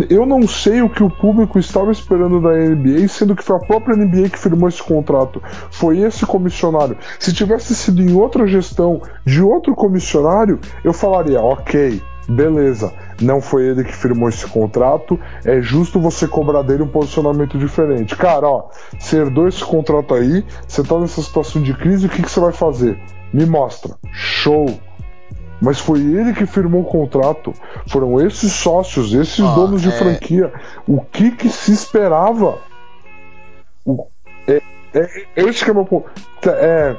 [0.09, 3.59] Eu não sei o que o público estava esperando da NBA, sendo que foi a
[3.59, 5.41] própria NBA que firmou esse contrato.
[5.71, 6.97] Foi esse comissionário.
[7.17, 13.65] Se tivesse sido em outra gestão de outro comissionário, eu falaria, ok, beleza, não foi
[13.65, 18.15] ele que firmou esse contrato, é justo você cobrar dele um posicionamento diferente.
[18.15, 22.21] Cara, ó, você herdou esse contrato aí, você tá nessa situação de crise, o que,
[22.21, 22.99] que você vai fazer?
[23.33, 23.95] Me mostra.
[24.11, 24.65] Show!
[25.61, 27.53] Mas foi ele que firmou o contrato.
[27.87, 30.53] Foram esses sócios, esses Ó, donos de é- franquia.
[30.87, 32.57] O que que se esperava?
[33.85, 34.07] O,
[34.47, 34.61] é,
[34.93, 36.09] é, esse que é meu ponto.
[36.39, 36.95] Tra- é,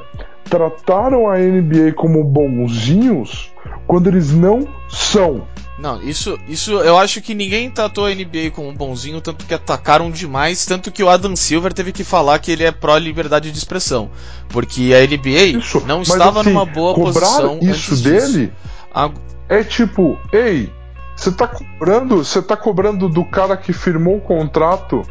[0.49, 3.51] trataram a NBA como bonzinhos
[3.87, 5.41] quando eles não são.
[5.81, 9.53] Não, isso, isso eu acho que ninguém tratou a NBA como um bonzinho, tanto que
[9.53, 13.57] atacaram demais, tanto que o Adam Silver teve que falar que ele é pró-liberdade de
[13.57, 14.11] expressão.
[14.49, 15.81] Porque a NBA Isso.
[15.87, 17.57] não estava assim, numa boa posição.
[17.63, 18.53] isso dele.
[18.93, 19.09] A-
[19.49, 20.71] é tipo, ei,
[21.15, 25.01] você tá cobrando, você tá cobrando do cara que firmou o contrato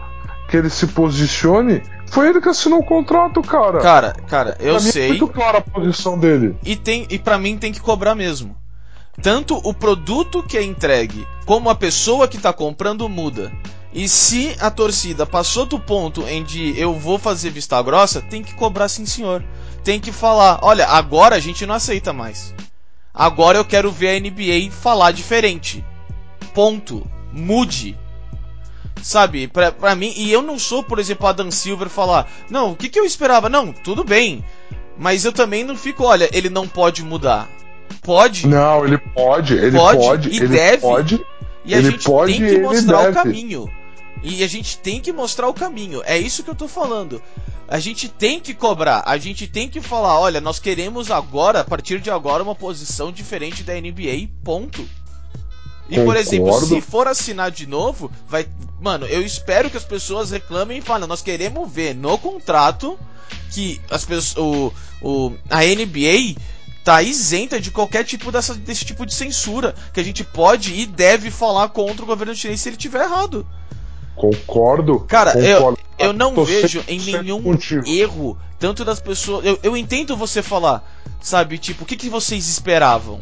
[0.49, 1.83] que ele se posicione?
[2.07, 3.79] Foi ele que assinou o contrato, cara.
[3.81, 5.09] Cara, cara, eu Pra mim É sei.
[5.09, 6.55] muito clara a posição dele.
[6.65, 8.57] e tem e para mim tem que cobrar mesmo.
[9.23, 13.53] Tanto o produto que é entregue, como a pessoa que tá comprando muda.
[13.93, 18.43] E se a torcida passou do ponto em de eu vou fazer vista grossa, tem
[18.43, 19.45] que cobrar sim, senhor.
[19.83, 22.55] Tem que falar, olha, agora a gente não aceita mais.
[23.13, 25.85] Agora eu quero ver a NBA falar diferente.
[26.55, 27.05] Ponto.
[27.33, 27.99] Mude.
[29.03, 32.77] Sabe, pra, pra mim, e eu não sou, por exemplo, Adam Silver falar, não, o
[32.77, 33.49] que, que eu esperava?
[33.49, 34.45] Não, tudo bem.
[34.99, 37.49] Mas eu também não fico, olha, ele não pode mudar.
[38.03, 38.47] Pode.
[38.47, 40.79] Não, ele pode, ele Pode pode, e ele deve.
[40.79, 41.25] pode.
[41.65, 43.71] E a ele gente pode tem que mostrar o caminho.
[44.23, 46.03] E a gente tem que mostrar o caminho.
[46.05, 47.23] É isso que eu tô falando.
[47.69, 49.03] A gente tem que cobrar.
[49.07, 53.13] A gente tem que falar, olha, nós queremos agora, a partir de agora, uma posição
[53.13, 54.29] diferente da NBA.
[54.43, 54.87] Ponto.
[55.89, 58.47] E por exemplo, se for assinar de novo, vai.
[58.81, 62.99] Mano, eu espero que as pessoas reclamem e falem, nós queremos ver no contrato
[63.53, 64.37] que as pessoas.
[64.37, 64.73] O,
[65.03, 66.37] o, a NBA
[66.85, 69.75] tá isenta de qualquer tipo dessa, desse tipo de censura.
[69.93, 73.47] Que a gente pode e deve falar contra o governo chinês se ele tiver errado.
[74.17, 75.01] Concordo.
[75.01, 75.79] Cara, eu, concordo.
[75.99, 77.89] eu não Tô vejo em 100% nenhum contigo.
[77.89, 79.45] erro, tanto das pessoas.
[79.45, 80.85] Eu, eu entendo você falar,
[81.21, 83.21] sabe, tipo, o que, que vocês esperavam?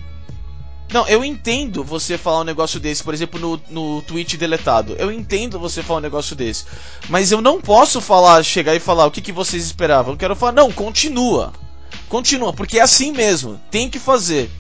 [0.93, 4.95] Não, eu entendo você falar um negócio desse, por exemplo, no, no tweet deletado.
[4.99, 6.65] Eu entendo você falar um negócio desse.
[7.11, 10.15] Mas eu não posso falar, chegar e falar o que, que vocês esperavam.
[10.15, 11.53] Eu quero falar, não, continua.
[12.09, 13.59] Continua, porque é assim mesmo.
[13.71, 14.51] Tem que fazer.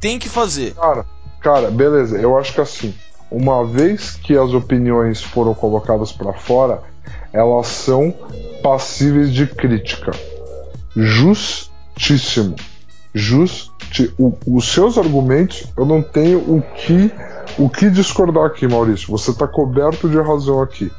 [0.00, 0.74] Tem que fazer.
[0.74, 1.06] Cara,
[1.40, 2.18] cara, beleza.
[2.18, 2.94] Eu acho que assim,
[3.30, 6.82] uma vez que as opiniões foram colocadas pra fora,
[7.32, 8.12] elas são
[8.62, 10.12] passíveis de crítica.
[10.94, 12.56] Justíssimo.
[13.14, 13.70] Justi
[14.18, 17.10] o- os seus argumentos, eu não tenho o que
[17.58, 19.08] o que discordar aqui, Maurício.
[19.10, 20.90] Você tá coberto de razão aqui.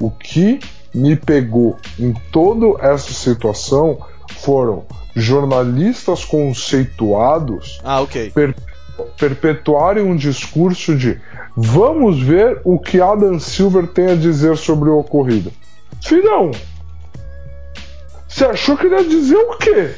[0.00, 0.58] O que
[0.94, 3.98] me pegou em toda essa situação
[4.34, 8.30] foram jornalistas conceituados Ah, ok.
[8.30, 8.54] per-
[9.18, 11.20] perpetuarem um discurso de
[11.56, 15.52] vamos ver o que Adam Silver tem a dizer sobre o ocorrido.
[16.04, 16.50] Filhão,
[18.28, 19.94] você achou que ele ia dizer o quê?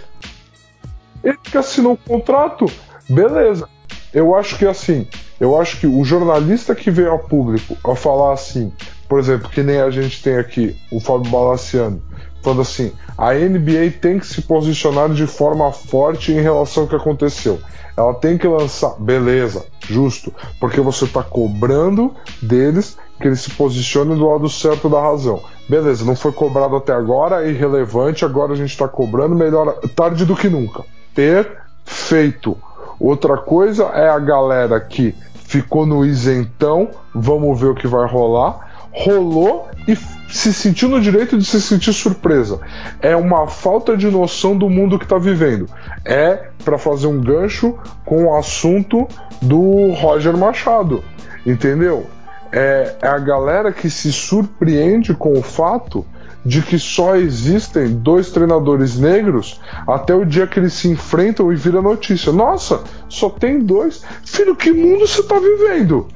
[1.25, 2.67] Ele que assinou o contrato?
[3.09, 3.69] Beleza.
[4.15, 5.07] Eu acho que assim,
[5.41, 8.73] eu acho que o jornalista que veio ao público a falar assim,
[9.09, 12.03] por exemplo, que nem a gente tem aqui, o Fábio Balaciano,
[12.43, 16.97] falando assim, a NBA tem que se posicionar de forma forte em relação ao que
[16.97, 17.59] aconteceu.
[17.97, 24.17] Ela tem que lançar, beleza, justo, porque você está cobrando deles que eles se posicionem
[24.17, 25.43] do lado certo da razão.
[25.69, 30.25] Beleza, não foi cobrado até agora, é irrelevante, agora a gente está cobrando, melhor tarde
[30.25, 30.85] do que nunca.
[31.13, 32.57] Perfeito.
[33.01, 38.89] Outra coisa é a galera que ficou no isentão, vamos ver o que vai rolar.
[38.93, 39.97] Rolou e
[40.29, 42.61] se sentiu no direito de se sentir surpresa.
[43.01, 45.69] É uma falta de noção do mundo que está vivendo.
[46.05, 49.09] É para fazer um gancho com o assunto
[49.41, 51.03] do Roger Machado,
[51.47, 52.07] entendeu?
[52.53, 56.05] É, é a galera que se surpreende com o fato
[56.45, 61.57] de que só existem dois treinadores negros até o dia que eles se enfrentam e
[61.57, 62.33] vira notícia.
[62.33, 64.03] Nossa, só tem dois.
[64.25, 66.07] Filho, que mundo você tá vivendo?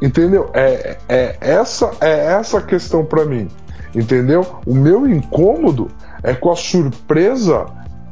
[0.00, 0.50] Entendeu?
[0.54, 3.48] É, é essa é essa questão para mim.
[3.94, 4.46] Entendeu?
[4.66, 5.88] O meu incômodo
[6.22, 7.66] é com a surpresa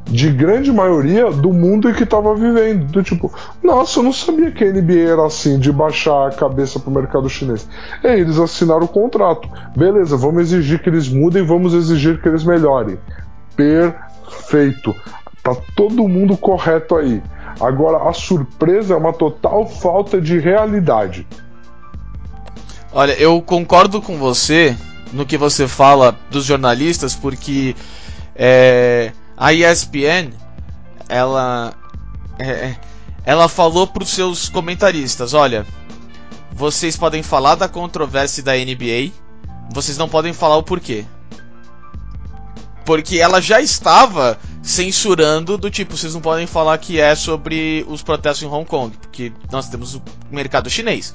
[0.05, 2.85] de grande maioria do mundo em que estava vivendo.
[2.85, 3.31] Do tipo,
[3.63, 7.29] nossa, eu não sabia que a NBA era assim, de baixar a cabeça pro mercado
[7.29, 7.67] chinês.
[8.03, 9.47] E eles assinaram o contrato.
[9.75, 12.97] Beleza, vamos exigir que eles mudem, vamos exigir que eles melhorem.
[13.55, 14.95] Perfeito.
[15.43, 17.21] Tá todo mundo correto aí.
[17.59, 21.27] Agora, a surpresa é uma total falta de realidade.
[22.91, 24.75] Olha, eu concordo com você
[25.13, 27.75] no que você fala dos jornalistas, porque
[28.35, 30.31] é, a ESPN
[31.07, 31.73] ela
[32.39, 32.75] é,
[33.25, 35.65] ela falou para os seus comentaristas, olha,
[36.51, 39.11] vocês podem falar da controvérsia da NBA,
[39.71, 41.05] vocês não podem falar o porquê.
[42.85, 48.01] Porque ela já estava censurando do tipo, vocês não podem falar que é sobre os
[48.01, 51.13] protestos em Hong Kong, porque nós temos o mercado chinês.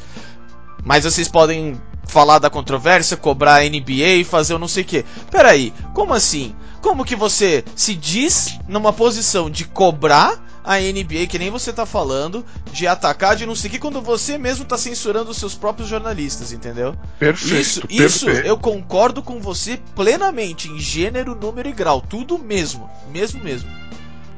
[0.85, 4.87] Mas vocês podem falar da controvérsia, cobrar a NBA e fazer o não sei o
[4.87, 5.05] que.
[5.31, 6.55] Peraí, como assim?
[6.81, 11.85] Como que você se diz numa posição de cobrar a NBA, que nem você tá
[11.85, 15.55] falando, de atacar, de não sei o que, quando você mesmo tá censurando os seus
[15.55, 16.97] próprios jornalistas, entendeu?
[17.19, 17.61] Perfeito.
[17.61, 18.03] Isso, perfeito.
[18.03, 22.01] isso eu concordo com você plenamente, em gênero, número e grau.
[22.01, 22.89] Tudo mesmo.
[23.11, 23.69] Mesmo mesmo.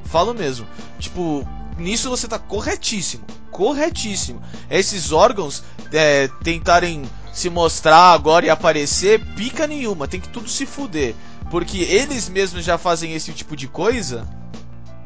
[0.07, 0.67] Falo mesmo.
[0.99, 1.47] Tipo,
[1.79, 3.25] nisso você tá corretíssimo.
[3.51, 4.43] Corretíssimo.
[4.71, 7.03] Esses órgãos é, tentarem
[7.33, 10.09] se mostrar agora e aparecer, pica nenhuma.
[10.09, 11.15] Tem que tudo se fuder.
[11.51, 14.27] Porque eles mesmos já fazem esse tipo de coisa.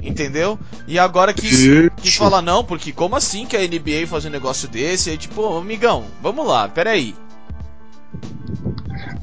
[0.02, 0.58] Entendeu?
[0.86, 1.68] E agora quis,
[2.00, 5.10] quis falar, não, porque como assim que a NBA faz um negócio desse?
[5.10, 7.14] Aí, tipo, amigão, vamos lá, peraí.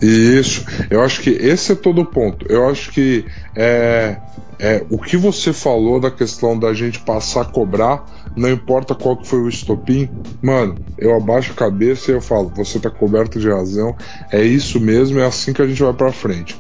[0.02, 2.46] Isso, eu acho que esse é todo o ponto.
[2.48, 3.26] Eu acho que
[3.56, 4.18] é,
[4.60, 8.06] é, o que você falou da questão da gente passar a cobrar,
[8.36, 10.10] não importa qual que foi o estopim,
[10.42, 13.96] mano, eu abaixo a cabeça e eu falo, você tá coberto de razão,
[14.32, 16.60] é isso mesmo, é assim que a gente vai para frente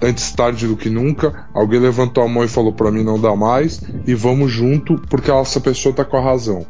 [0.00, 1.48] antes tarde do que nunca.
[1.52, 5.30] Alguém levantou a mão e falou para mim não dá mais e vamos junto porque
[5.30, 6.64] essa pessoa tá com a razão.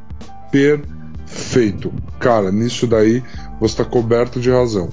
[0.51, 1.93] Perfeito.
[2.19, 3.23] Cara, nisso daí
[3.61, 4.89] você tá coberto de razão.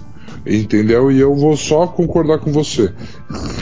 [0.46, 1.12] Entendeu?
[1.12, 2.94] E eu vou só concordar com você.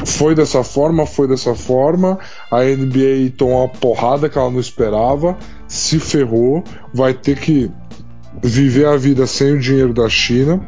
[0.05, 2.19] Foi dessa forma, foi dessa forma.
[2.51, 6.63] A NBA tomou uma porrada que ela não esperava, se ferrou,
[6.93, 7.71] vai ter que
[8.41, 10.61] viver a vida sem o dinheiro da China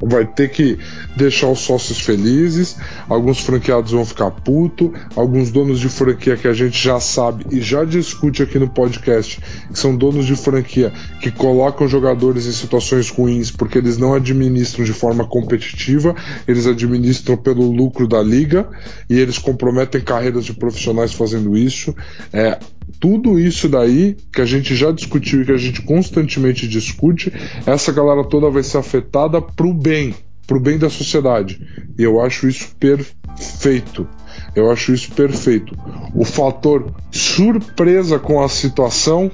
[0.00, 0.78] vai ter que
[1.16, 2.76] deixar os sócios felizes,
[3.08, 7.60] alguns franqueados vão ficar puto, alguns donos de franquia que a gente já sabe e
[7.60, 9.40] já discute aqui no podcast,
[9.72, 14.84] que são donos de franquia que colocam jogadores em situações ruins porque eles não administram
[14.84, 16.14] de forma competitiva,
[16.46, 18.68] eles administram pelo lucro da liga
[19.08, 21.94] e eles comprometem carreiras de profissionais fazendo isso.
[22.32, 22.58] É,
[23.00, 27.32] tudo isso daí que a gente já discutiu e que a gente constantemente discute,
[27.66, 30.14] essa galera toda vai ser afetada pro bem,
[30.46, 31.60] pro bem da sociedade.
[31.98, 34.08] E eu acho isso perfeito.
[34.54, 35.76] Eu acho isso perfeito.
[36.14, 39.30] O fator surpresa com a situação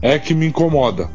[0.00, 1.10] é que me incomoda.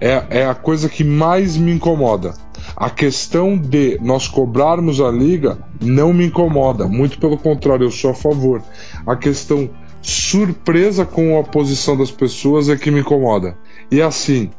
[0.00, 2.34] É, é a coisa que mais me incomoda.
[2.76, 6.86] A questão de nós cobrarmos a liga não me incomoda.
[6.86, 8.62] Muito pelo contrário, eu sou a favor.
[9.06, 9.68] A questão
[10.08, 13.56] surpresa com a posição das pessoas é que me incomoda.
[13.90, 14.50] E assim,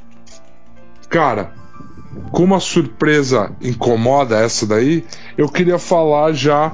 [1.09, 1.53] cara,
[2.31, 5.03] como a surpresa incomoda essa daí,
[5.37, 6.71] eu queria falar já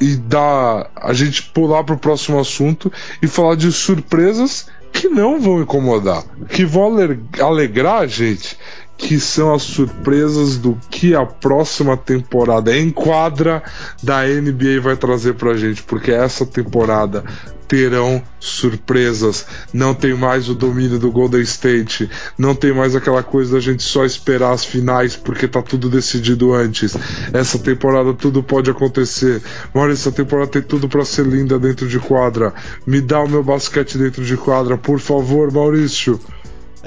[0.00, 2.90] e dar a gente pular para o próximo assunto
[3.20, 6.96] e falar de surpresas que não vão incomodar, que vão
[7.40, 8.56] alegrar a gente,
[8.98, 13.62] que são as surpresas do que a próxima temporada em quadra
[14.02, 17.24] da NBA vai trazer pra gente, porque essa temporada
[17.68, 19.46] terão surpresas.
[19.72, 22.10] Não tem mais o domínio do Golden State.
[22.36, 26.54] Não tem mais aquela coisa da gente só esperar as finais porque tá tudo decidido
[26.54, 26.96] antes.
[27.32, 29.42] Essa temporada tudo pode acontecer.
[29.74, 32.54] Maurício, essa temporada tem tudo para ser linda dentro de quadra.
[32.86, 36.18] Me dá o meu basquete dentro de quadra, por favor, Maurício.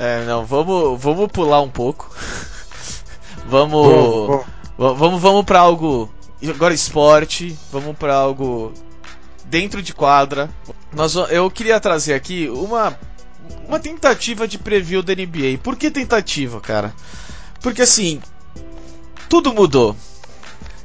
[0.03, 2.09] É, não, vamos, vamos pular um pouco.
[3.45, 4.45] vamos, vamos,
[4.75, 6.09] vamos, vamos, vamos para algo
[6.49, 7.55] agora esporte.
[7.71, 8.73] Vamos para algo
[9.45, 10.49] dentro de quadra.
[10.91, 12.97] Nós, eu queria trazer aqui uma,
[13.67, 15.59] uma tentativa de preview da NBA.
[15.61, 16.95] Por que tentativa, cara?
[17.61, 18.19] Porque assim,
[19.29, 19.95] tudo mudou.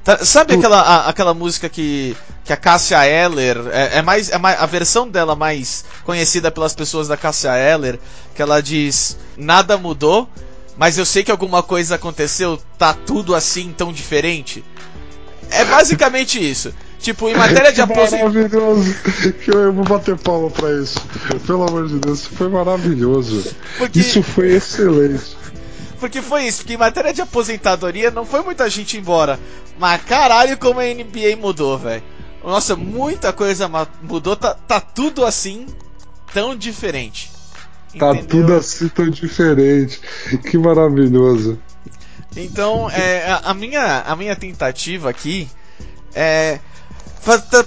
[0.07, 4.39] Tá, sabe aquela, a, aquela música que, que a Cássia Eller é, é, mais, é
[4.39, 7.99] mais a versão dela mais conhecida pelas pessoas da Cássia Eller,
[8.33, 10.29] que ela diz nada mudou,
[10.79, 14.65] mas eu sei que alguma coisa aconteceu, tá tudo assim tão diferente.
[15.51, 16.73] É basicamente isso.
[17.01, 18.49] Tipo, em matéria de aposentadoria.
[18.49, 18.95] Maravilhoso!
[19.49, 21.01] Eu vou bater palma pra isso.
[21.49, 23.45] Pelo amor de Deus, isso foi maravilhoso.
[23.77, 23.99] Porque...
[23.99, 25.37] Isso foi excelente.
[25.99, 29.39] Porque foi isso, porque em matéria de aposentadoria não foi muita gente embora.
[29.79, 32.03] Mas caralho, como a NBA mudou, velho.
[32.45, 33.69] Nossa, muita coisa
[34.03, 35.67] mudou, tá, tá tudo assim,
[36.33, 37.31] tão diferente.
[37.99, 38.27] Tá Entendeu?
[38.27, 40.01] tudo assim tão diferente.
[40.49, 41.59] Que maravilhoso.
[42.37, 45.49] Então, é, a, minha, a minha tentativa aqui
[46.15, 46.61] é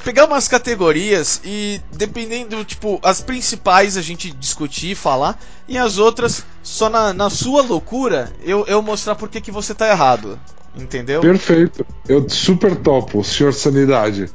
[0.04, 5.38] pegar umas categorias e dependendo, tipo, as principais a gente discutir, falar,
[5.68, 9.74] e as outras, só na, na sua loucura, eu, eu mostrar por que, que você
[9.74, 10.40] tá errado.
[10.76, 11.20] Entendeu?
[11.22, 11.86] Perfeito.
[12.08, 14.30] Eu super topo, senhor Sanidade.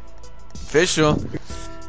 [0.68, 1.16] Fechou.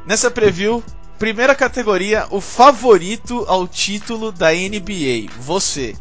[0.05, 0.83] Nessa preview,
[1.19, 5.31] primeira categoria, o favorito ao título da NBA.
[5.39, 5.95] Você.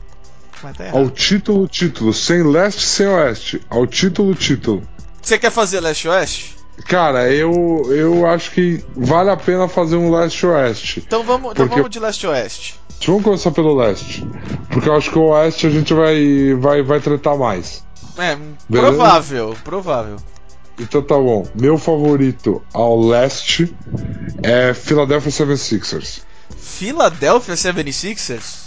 [0.60, 2.12] Tá ao título, título.
[2.12, 3.60] Sem leste, sem oeste.
[3.68, 4.82] Ao título, título.
[5.20, 6.63] Você quer fazer leste-oeste?
[6.86, 11.02] Cara, eu, eu acho que vale a pena fazer um leste-oeste.
[11.06, 12.80] Então vamos, então vamos de leste-oeste.
[13.06, 14.26] Vamos começar pelo leste.
[14.70, 17.84] Porque eu acho que o oeste a gente vai, vai, vai tratar mais.
[18.18, 18.36] É,
[18.68, 18.92] Beleza?
[18.96, 20.16] provável, provável.
[20.78, 21.46] Então tá bom.
[21.54, 23.74] Meu favorito ao leste
[24.42, 26.22] é Philadelphia 76ers.
[26.56, 28.64] Philadelphia 76ers?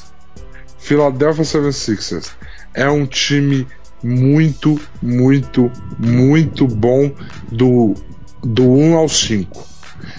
[0.78, 2.30] Philadelphia 76ers.
[2.74, 3.68] É um time
[4.04, 7.12] muito, muito, muito bom
[7.52, 7.96] do,
[8.44, 9.68] do 1 ao 5.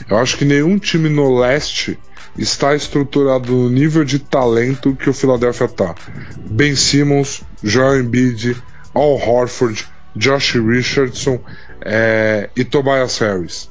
[0.08, 1.98] Eu acho que nenhum time no leste
[2.36, 5.94] está estruturado no nível de talento que o Philadelphia tá.
[6.50, 8.56] Ben Simmons, Joel Embiid,
[8.94, 11.40] Al Horford, Josh Richardson
[11.80, 13.70] é, e Tobias Harris.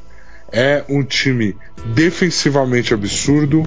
[0.51, 1.55] É um time
[1.93, 3.63] defensivamente absurdo,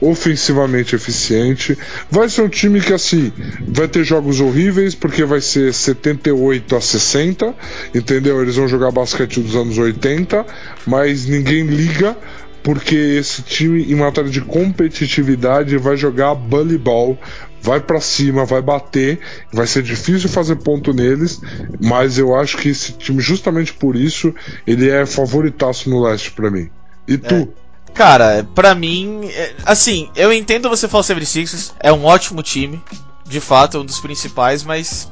[0.00, 1.76] ofensivamente eficiente.
[2.10, 3.32] Vai ser um time que assim
[3.68, 7.54] vai ter jogos horríveis porque vai ser 78 a 60,
[7.94, 8.40] entendeu?
[8.40, 10.46] Eles vão jogar basquete dos anos 80,
[10.86, 12.16] mas ninguém liga
[12.62, 17.18] porque esse time em matéria de competitividade vai jogar ball,
[17.62, 19.18] vai para cima, vai bater,
[19.52, 21.40] vai ser difícil fazer ponto neles,
[21.80, 24.34] mas eu acho que esse time justamente por isso
[24.66, 26.68] ele é favoritaço no leste para mim.
[27.08, 27.34] E tu?
[27.34, 27.48] É.
[27.94, 32.82] Cara, pra mim, é, assim, eu entendo você falar o 76ers, é um ótimo time,
[33.24, 35.10] de fato, é um dos principais, mas.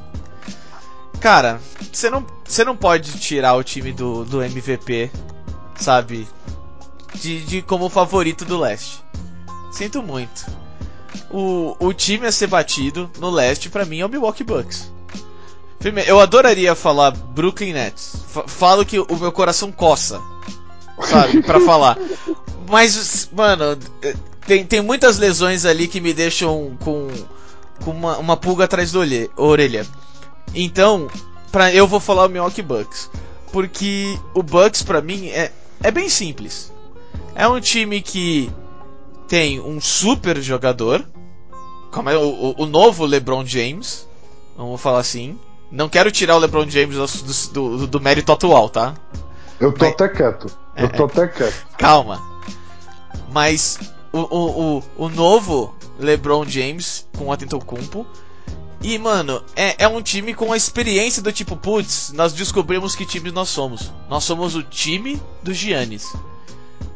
[1.19, 1.59] Cara,
[1.91, 5.11] você não, você não pode tirar o time do, do MVP,
[5.75, 6.27] sabe?
[7.15, 9.03] De, de como favorito do leste.
[9.71, 10.45] Sinto muito.
[11.29, 14.91] O, o time a ser batido no leste, pra mim, é o Milwaukee Bucks.
[16.05, 18.25] Eu adoraria falar Brooklyn Nets.
[18.47, 20.21] Falo que o meu coração coça
[21.01, 21.97] sabe, para falar.
[22.67, 23.77] Mas, mano,
[24.45, 27.07] tem, tem muitas lesões ali que me deixam com,
[27.83, 28.99] com uma, uma pulga atrás da
[29.37, 29.85] orelha.
[30.53, 31.07] Então,
[31.51, 33.09] pra, eu vou falar o Milwaukee Bucks.
[33.51, 36.71] Porque o Bucks, pra mim, é, é bem simples.
[37.33, 38.51] É um time que
[39.27, 41.05] tem um super jogador,
[41.91, 44.07] como é o, o, o novo LeBron James,
[44.57, 45.39] vamos falar assim.
[45.71, 48.95] Não quero tirar o LeBron James do, do, do mérito atual, tá?
[49.59, 49.93] Eu tô Mas...
[49.93, 50.47] até quieto.
[50.79, 51.67] Eu tô até quieto.
[51.77, 52.21] Calma.
[53.31, 53.77] Mas
[54.11, 58.05] o, o, o, o novo LeBron James com o Atentocumpo.
[58.81, 63.05] E, mano, é, é um time com a experiência do tipo, putz, nós descobrimos que
[63.05, 63.91] time nós somos.
[64.09, 66.05] Nós somos o time dos Giannis.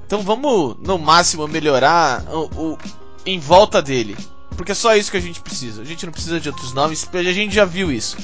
[0.05, 2.77] Então vamos, no máximo, melhorar o, o,
[3.25, 4.15] em volta dele.
[4.55, 5.81] Porque é só isso que a gente precisa.
[5.81, 8.17] A gente não precisa de outros nomes, a gente já viu isso.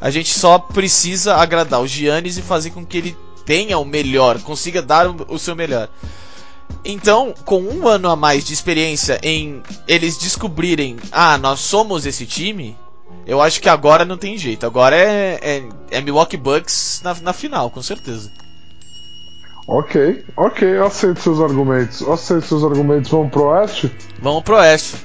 [0.00, 3.16] A gente só precisa agradar o Giannis e fazer com que ele
[3.48, 5.88] tenha o melhor, consiga dar o seu melhor.
[6.84, 12.26] Então, com um ano a mais de experiência em eles descobrirem, ah, nós somos esse
[12.26, 12.76] time,
[13.26, 14.66] eu acho que agora não tem jeito.
[14.66, 18.30] Agora é, é, é Milwaukee Bucks na, na final, com certeza.
[19.66, 22.02] Ok, ok, eu aceito seus argumentos.
[22.02, 23.10] Eu aceito seus argumentos.
[23.10, 23.90] Vamos pro oeste?
[24.20, 24.96] Vamos pro oeste.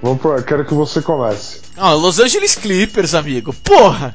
[0.00, 1.62] Vamos pro Quero que você comece.
[1.76, 3.52] Ah, Los Angeles Clippers, amigo.
[3.52, 4.14] Porra!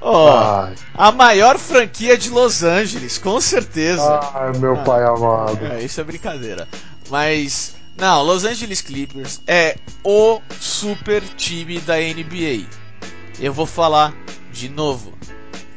[0.00, 4.20] Oh, a maior franquia de Los Angeles, com certeza.
[4.34, 5.66] Ai, meu ah, pai amado.
[5.66, 6.66] É, isso é brincadeira.
[7.10, 12.66] Mas, não, Los Angeles Clippers é o super time da NBA.
[13.38, 14.14] Eu vou falar
[14.50, 15.12] de novo.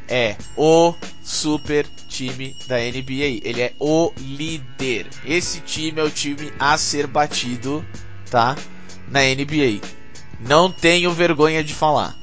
[0.07, 3.41] É o super time da NBA.
[3.43, 5.07] Ele é o líder.
[5.25, 7.85] Esse time é o time a ser batido,
[8.29, 8.55] tá?
[9.09, 9.81] Na NBA.
[10.39, 12.15] Não tenho vergonha de falar.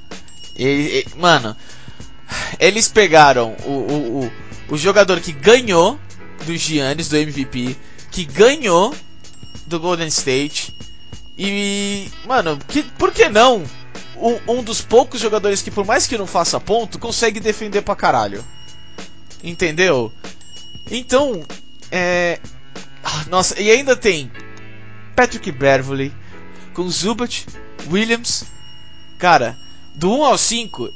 [0.56, 1.56] Ele, ele, mano,
[2.58, 4.32] eles pegaram o, o, o,
[4.74, 5.98] o jogador que ganhou
[6.44, 7.76] do Giannis, do MVP,
[8.10, 8.94] que ganhou
[9.66, 10.74] do Golden State.
[11.38, 13.64] E, mano, que, por que não
[14.16, 17.96] um, um, dos poucos jogadores que, por mais que não faça ponto, consegue defender pra
[17.96, 18.44] caralho?
[19.42, 20.12] Entendeu?
[20.90, 21.42] Então,
[21.90, 22.38] é.
[23.02, 24.30] Ah, nossa, e ainda tem
[25.16, 26.12] Patrick Beverly
[26.74, 27.46] com Zubat,
[27.90, 28.44] Williams.
[29.18, 29.56] Cara,
[29.94, 30.92] do 1 ao 5,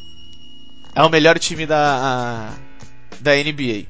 [0.94, 2.50] é o melhor time da,
[3.20, 3.86] da NBA.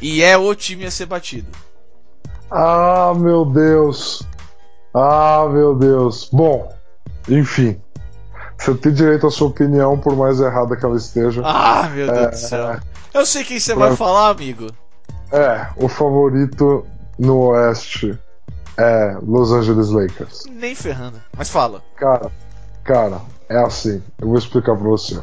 [0.00, 1.48] E é o time a ser batido.
[2.50, 4.22] Ah, meu Deus.
[4.92, 6.28] Ah, meu Deus.
[6.32, 6.72] Bom,
[7.28, 7.80] enfim.
[8.56, 11.42] Você tem direito à sua opinião, por mais errada que ela esteja.
[11.44, 12.80] Ah, meu Deus É, do céu.
[13.12, 14.68] Eu sei quem você vai falar, amigo.
[15.32, 16.86] É, o favorito
[17.18, 18.18] no Oeste
[18.76, 20.44] é Los Angeles Lakers.
[20.50, 21.20] Nem ferrando.
[21.36, 21.82] Mas fala.
[21.96, 22.30] Cara,
[22.84, 24.02] cara, é assim.
[24.20, 25.20] Eu vou explicar pra você.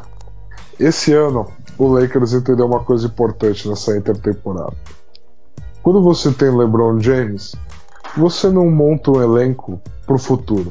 [0.78, 4.74] Esse ano, o Lakers entendeu uma coisa importante nessa intertemporada.
[5.82, 7.54] Quando você tem LeBron James,
[8.16, 10.70] você não monta um elenco pro futuro.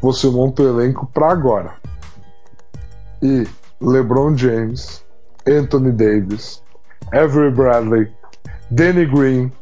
[0.00, 1.74] Você monta um elenco pra agora.
[3.22, 3.46] E
[3.80, 5.04] LeBron James,
[5.46, 6.62] Anthony Davis,
[7.12, 8.10] Avery Bradley,
[8.70, 9.52] Danny Green,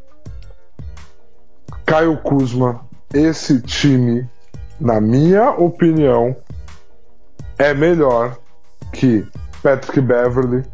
[1.86, 2.80] Kyle Kuzma,
[3.12, 4.28] esse time
[4.80, 6.34] na minha opinião,
[7.58, 8.38] é melhor
[8.92, 9.26] que
[9.62, 10.64] Patrick Beverly,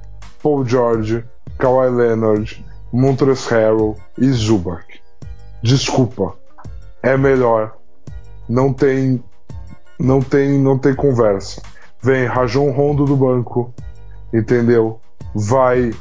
[0.42, 1.24] Paul George,
[1.58, 5.00] Kawhi Leonard, Montrezl Harrell e Zubac.
[5.62, 6.34] Desculpa,
[7.02, 7.76] é melhor.
[8.48, 9.22] Não tem,
[9.98, 11.60] não tem, não tem conversa.
[12.00, 13.74] Vem Rajon Rondo do banco,
[14.32, 15.00] entendeu?
[15.34, 15.92] Vai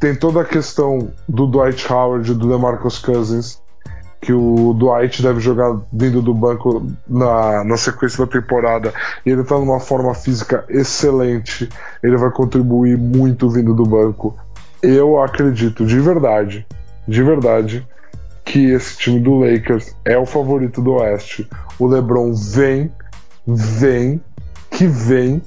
[0.00, 3.59] tem toda a questão do Dwight Howard, do DeMarcus Cousins,
[4.20, 8.92] que o Dwight deve jogar vindo do banco na, na sequência da temporada.
[9.24, 11.68] E ele tá numa forma física excelente.
[12.02, 14.36] Ele vai contribuir muito vindo do banco.
[14.82, 16.66] Eu acredito de verdade,
[17.08, 17.86] de verdade,
[18.44, 21.48] que esse time do Lakers é o favorito do Oeste.
[21.78, 22.92] O LeBron vem,
[23.46, 24.20] vem,
[24.70, 25.42] que vem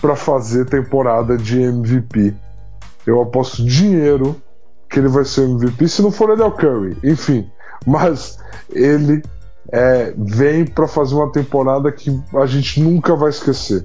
[0.00, 2.34] para fazer temporada de MVP.
[3.06, 4.36] Eu aposto dinheiro
[4.88, 5.88] que ele vai ser MVP.
[5.88, 7.48] Se não for ele é o Curry, enfim.
[7.86, 8.38] Mas
[8.70, 9.22] ele
[9.70, 13.84] é, vem para fazer uma temporada que a gente nunca vai esquecer.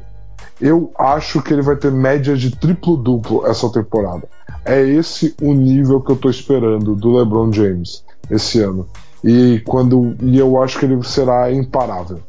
[0.62, 4.28] Eu acho que ele vai ter média de triplo-duplo essa temporada.
[4.64, 8.88] É esse o nível que eu tô esperando do LeBron James esse ano.
[9.24, 12.20] E quando e eu acho que ele será imparável,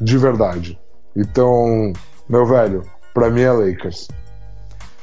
[0.00, 0.78] de verdade.
[1.14, 1.92] Então,
[2.28, 4.08] meu velho, pra mim é Lakers.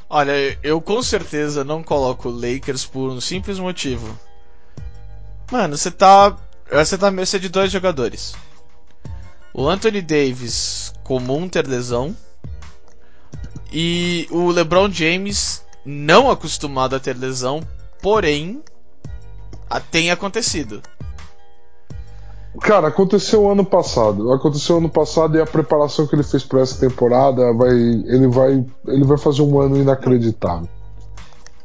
[0.09, 4.17] Olha, eu com certeza não coloco Lakers por um simples motivo.
[5.51, 6.35] Mano, você tá.
[6.71, 8.35] Você tá à mercê de dois jogadores.
[9.53, 12.15] O Anthony Davis comum ter lesão.
[13.71, 17.61] E o LeBron James não acostumado a ter lesão,
[18.01, 18.61] porém
[19.69, 20.81] a- tem acontecido.
[22.61, 24.31] Cara, aconteceu ano passado.
[24.33, 28.65] Aconteceu ano passado e a preparação que ele fez para essa temporada vai, ele vai,
[28.87, 30.67] ele vai fazer um ano inacreditável.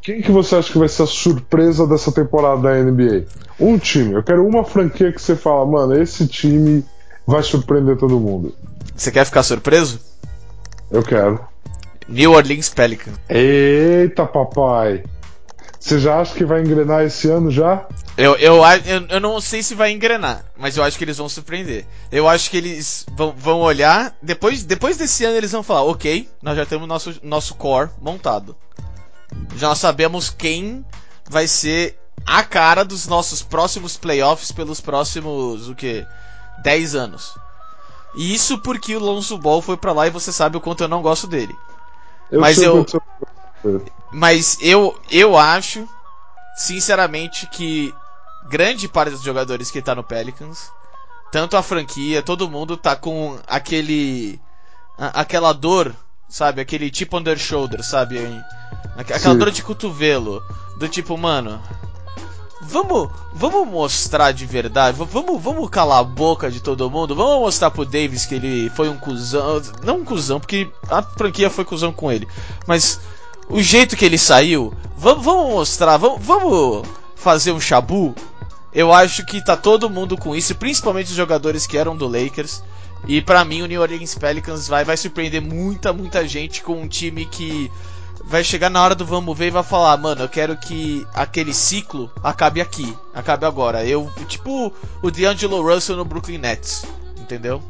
[0.02, 3.24] Quem que você acha que vai ser a surpresa dessa temporada da NBA?
[3.58, 4.14] Um time.
[4.14, 6.84] Eu quero uma franquia que você fala, mano, esse time
[7.26, 8.54] vai surpreender todo mundo.
[8.96, 10.00] Você quer ficar surpreso?
[10.90, 11.40] Eu quero.
[12.08, 13.16] New Orleans Pelicans.
[13.28, 15.04] Eita, papai.
[15.78, 17.86] Você já acha que vai engrenar esse ano já?
[18.16, 21.28] Eu, eu, eu, eu não sei se vai engrenar, mas eu acho que eles vão
[21.28, 21.84] surpreender.
[22.10, 24.16] Eu acho que eles vão, vão olhar.
[24.22, 28.56] Depois, depois desse ano, eles vão falar: ok, nós já temos nosso, nosso core montado.
[29.56, 30.84] Já sabemos quem
[31.28, 36.06] vai ser a cara dos nossos próximos playoffs pelos próximos, o que?
[36.58, 37.36] 10 anos.
[38.14, 40.88] E isso porque o Lonzo Ball foi pra lá e você sabe o quanto eu
[40.88, 41.58] não gosto dele.
[42.30, 42.86] Eu Mas eu-
[44.10, 45.88] Mas eu, eu acho,
[46.54, 47.94] sinceramente, que
[48.48, 50.70] grande parte dos jogadores que tá no Pelicans,
[51.32, 54.38] tanto a franquia, todo mundo tá com aquele.
[54.96, 55.94] a- aquela dor,
[56.28, 56.60] sabe?
[56.60, 58.18] Aquele tipo under shoulder, sabe?
[58.96, 59.38] Aqu- Aquela Sim.
[59.38, 60.40] dor de cotovelo.
[60.78, 61.60] Do tipo, mano.
[62.66, 67.70] Vamos, vamos mostrar de verdade, vamos, vamos calar a boca de todo mundo, vamos mostrar
[67.70, 71.92] pro Davis que ele foi um cuzão, não um cuzão, porque a franquia foi cuzão
[71.92, 72.26] com ele,
[72.66, 73.00] mas
[73.48, 78.14] o jeito que ele saiu, vamos, vamos mostrar, vamos, vamos fazer um chabu.
[78.72, 82.62] Eu acho que tá todo mundo com isso, principalmente os jogadores que eram do Lakers.
[83.06, 86.88] E pra mim o New Orleans Pelicans vai, vai surpreender muita, muita gente com um
[86.88, 87.70] time que
[88.26, 91.52] vai chegar na hora do vamos ver e vai falar, mano, eu quero que aquele
[91.52, 93.84] ciclo acabe aqui, acabe agora.
[93.84, 94.72] Eu, tipo
[95.02, 96.84] o D'Angelo Russell no Brooklyn Nets,
[97.20, 97.60] entendeu?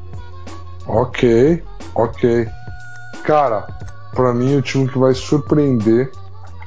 [0.87, 1.63] Ok,
[1.95, 2.49] ok.
[3.25, 3.67] Cara,
[4.15, 6.11] pra mim o time que vai surpreender,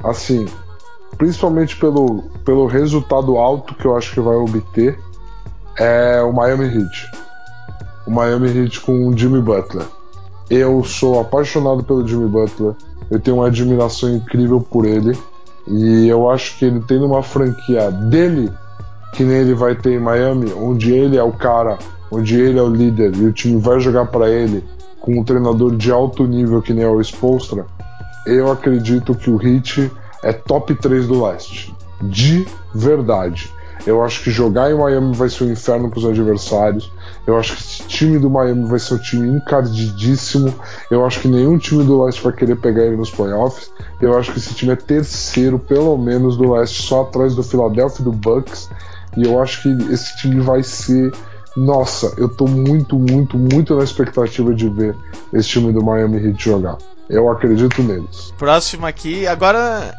[0.04, 0.48] assim,
[1.18, 5.00] principalmente pelo, pelo resultado alto que eu acho que vai obter,
[5.78, 7.12] é o Miami Heat.
[8.06, 9.86] O Miami Heat com o Jimmy Butler.
[10.50, 12.74] Eu sou apaixonado pelo Jimmy Butler.
[13.10, 15.18] Eu tenho uma admiração incrível por ele.
[15.68, 18.52] E eu acho que ele tem uma franquia dele,
[19.14, 21.78] que nem ele vai ter em Miami, onde ele é o cara,
[22.10, 24.64] onde ele é o líder e o time vai jogar para ele
[25.02, 27.66] com um treinador de alto nível que nem é o Spolstra.
[28.26, 29.92] Eu acredito que o Heat
[30.24, 31.74] é top 3 do leste.
[32.02, 32.46] De
[32.76, 33.50] verdade.
[33.86, 36.92] Eu acho que jogar em Miami vai ser um inferno para os adversários.
[37.26, 40.54] Eu acho que esse time do Miami vai ser um time encardidíssimo.
[40.90, 43.72] Eu acho que nenhum time do leste vai querer pegar ele nos playoffs.
[44.02, 48.02] Eu acho que esse time é terceiro, pelo menos, do leste, só atrás do Philadelphia
[48.02, 48.70] e do Bucks.
[49.16, 51.14] E eu acho que esse time vai ser.
[51.56, 54.96] Nossa, eu tô muito, muito, muito na expectativa de ver
[55.34, 56.78] esse time do Miami Heat jogar.
[57.10, 58.34] Eu acredito neles.
[58.38, 59.96] Próximo aqui, agora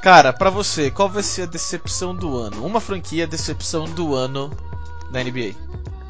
[0.00, 2.64] Cara, para você, qual vai ser a decepção do ano?
[2.64, 4.50] Uma franquia decepção do ano
[5.10, 5.54] da NBA.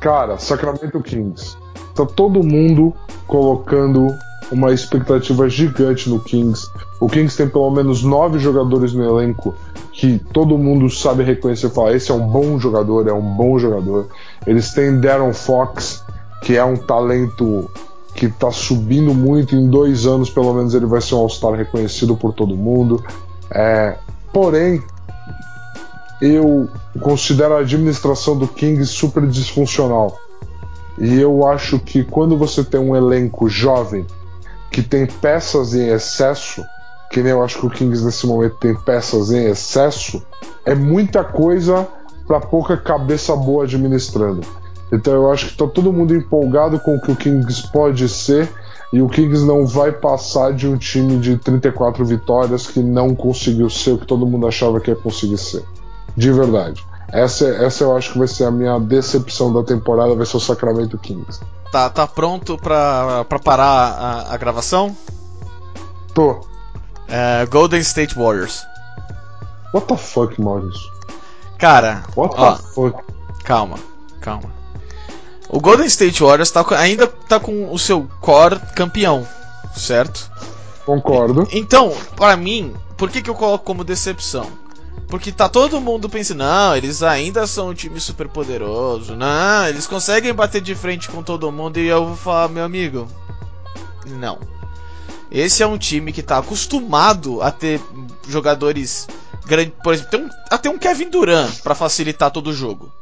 [0.01, 1.57] Cara, Sacramento Kings.
[1.95, 2.95] Tá todo mundo
[3.27, 4.15] colocando
[4.53, 6.69] uma expectativa gigante no Kings.
[7.01, 9.55] O Kings tem pelo menos nove jogadores no elenco
[9.93, 13.59] que todo mundo sabe reconhecer e falar: esse é um bom jogador, é um bom
[13.59, 14.09] jogador.
[14.47, 16.05] Eles têm Darren Fox,
[16.43, 17.71] que é um talento
[18.15, 19.57] que está subindo muito.
[19.57, 23.03] Em dois anos, pelo menos, ele vai ser um All-Star reconhecido por todo mundo.
[23.51, 23.97] É,
[24.33, 24.83] porém,
[26.21, 26.69] eu
[27.01, 30.19] considero a administração do King super disfuncional.
[30.99, 34.07] E eu acho que quando você tem um elenco jovem
[34.71, 36.65] que tem peças em excesso,
[37.11, 40.23] que nem eu acho que o Kings nesse momento tem peças em excesso,
[40.65, 41.87] é muita coisa
[42.27, 44.41] para pouca cabeça boa administrando.
[44.93, 48.49] Então eu acho que está todo mundo empolgado com o que o Kings pode ser
[48.93, 53.69] e o Kings não vai passar de um time de 34 vitórias que não conseguiu
[53.69, 55.65] ser o que todo mundo achava que ia conseguir ser.
[56.17, 56.85] De verdade.
[57.09, 60.41] Essa, essa eu acho que vai ser a minha decepção da temporada, vai ser o
[60.41, 61.41] Sacramento Kings.
[61.71, 64.97] Tá, tá pronto pra, pra parar a, a gravação?
[66.15, 66.41] Tô.
[67.09, 68.63] É, Golden State Warriors.
[69.75, 70.91] What the fuck, Maurício?
[71.59, 73.05] Cara, What ó, the fuck?
[73.45, 73.77] calma,
[74.21, 74.56] calma.
[75.49, 79.27] O Golden State Warriors tá, ainda tá com o seu core campeão,
[79.77, 80.31] certo?
[80.85, 81.47] Concordo.
[81.53, 84.51] Então, para mim, por que, que eu coloco como decepção?
[85.09, 89.87] Porque tá todo mundo pensando, não, eles ainda são um time super poderoso, não, eles
[89.87, 93.07] conseguem bater de frente com todo mundo e eu vou falar, meu amigo,
[94.07, 94.39] não.
[95.31, 97.81] Esse é um time que tá acostumado a ter
[98.29, 99.07] jogadores
[99.45, 102.93] grandes, por exemplo, tem um, até um Kevin Durant para facilitar todo o jogo.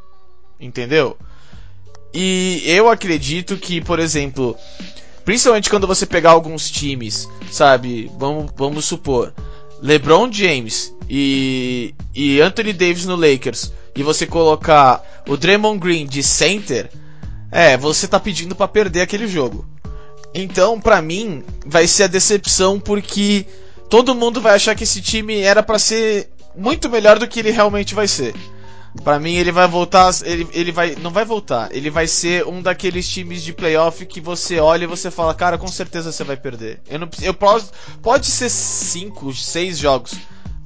[0.59, 1.17] Entendeu?
[2.17, 4.55] E eu acredito que, por exemplo,
[5.25, 8.09] principalmente quando você pegar alguns times, sabe?
[8.17, 9.33] Vamos, vamos supor,
[9.81, 16.23] LeBron James e, e Anthony Davis no Lakers, e você colocar o Draymond Green de
[16.23, 16.89] center,
[17.51, 19.67] é, você tá pedindo para perder aquele jogo.
[20.33, 23.45] Então, pra mim, vai ser a decepção porque
[23.89, 27.51] todo mundo vai achar que esse time era para ser muito melhor do que ele
[27.51, 28.33] realmente vai ser.
[29.03, 32.61] Para mim ele vai voltar, ele, ele vai, não vai voltar, ele vai ser um
[32.61, 36.37] daqueles times de playoff que você olha e você fala, cara, com certeza você vai
[36.37, 36.81] perder.
[36.89, 37.71] Eu não, eu posso,
[38.01, 40.15] pode ser 5, 6 jogos,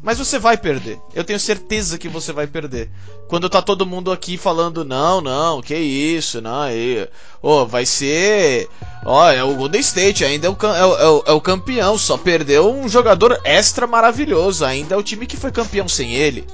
[0.02, 1.00] mas você vai perder.
[1.14, 2.90] Eu tenho certeza que você vai perder.
[3.28, 7.08] Quando tá todo mundo aqui falando, não, não, que isso, não, aí,
[7.42, 8.70] oh, vai ser,
[9.06, 12.18] ó, oh, é o Golden State, ainda é o, é, o, é o campeão, só
[12.18, 16.48] perdeu um jogador extra maravilhoso, ainda é o time que foi campeão sem ele.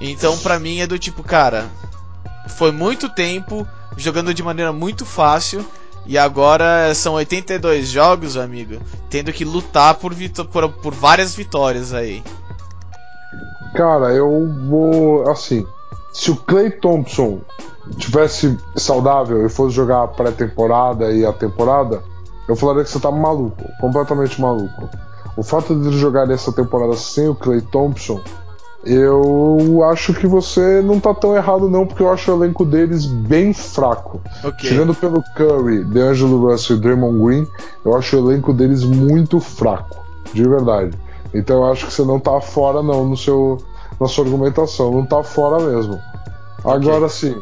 [0.00, 1.66] Então, pra mim é do tipo, cara,
[2.48, 3.66] foi muito tempo
[3.96, 5.64] jogando de maneira muito fácil
[6.04, 8.80] e agora são 82 jogos, amigo,
[9.10, 10.14] tendo que lutar por,
[10.52, 12.22] por, por várias vitórias aí.
[13.74, 15.28] Cara, eu vou.
[15.28, 15.66] Assim,
[16.12, 17.40] se o Clay Thompson
[17.98, 22.02] tivesse saudável e fosse jogar a pré-temporada e a temporada,
[22.48, 24.88] eu falaria que você tá maluco, completamente maluco.
[25.36, 28.20] O fato de ele jogar essa temporada sem o Clay Thompson
[28.86, 33.04] eu acho que você não tá tão errado, não, porque eu acho o elenco deles
[33.04, 34.20] bem fraco.
[34.44, 34.70] Okay.
[34.70, 37.48] Tirando pelo Curry, DeAngelo Russell e Draymond Green,
[37.84, 40.96] eu acho o elenco deles muito fraco, de verdade.
[41.34, 43.58] Então eu acho que você não tá fora, não, no seu,
[44.00, 46.00] na sua argumentação, não tá fora mesmo.
[46.62, 46.72] Okay.
[46.72, 47.36] Agora sim,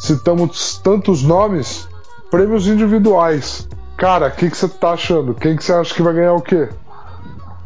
[0.00, 1.86] citamos tantos nomes,
[2.28, 3.68] prêmios individuais.
[3.96, 5.32] Cara, o que, que você tá achando?
[5.32, 6.68] Quem que você acha que vai ganhar o quê?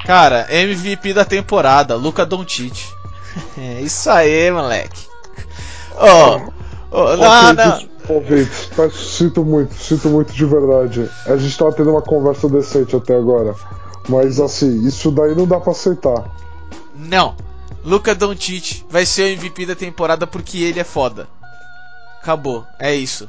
[0.04, 3.01] Cara, MVP da temporada, Luca Doncic.
[3.56, 5.06] É isso aí, moleque.
[5.96, 6.52] Ó, oh,
[6.90, 7.92] oh, não, não.
[8.76, 11.08] Mas sinto muito, sinto muito de verdade.
[11.26, 13.54] A gente tava tendo uma conversa decente até agora.
[14.08, 16.30] Mas assim, isso daí não dá pra aceitar.
[16.94, 17.36] Não.
[17.84, 21.28] Luca Doncic vai ser o MVP da temporada porque ele é foda.
[22.20, 22.64] Acabou.
[22.78, 23.28] É isso.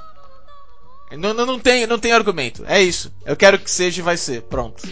[1.11, 2.63] Não, não, não, tem, não tem argumento.
[2.67, 3.11] É isso.
[3.25, 4.41] Eu quero que seja e vai ser.
[4.43, 4.83] Pronto.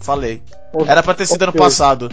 [0.00, 0.42] Falei.
[0.86, 1.48] Era pra ter sido okay.
[1.48, 2.08] ano passado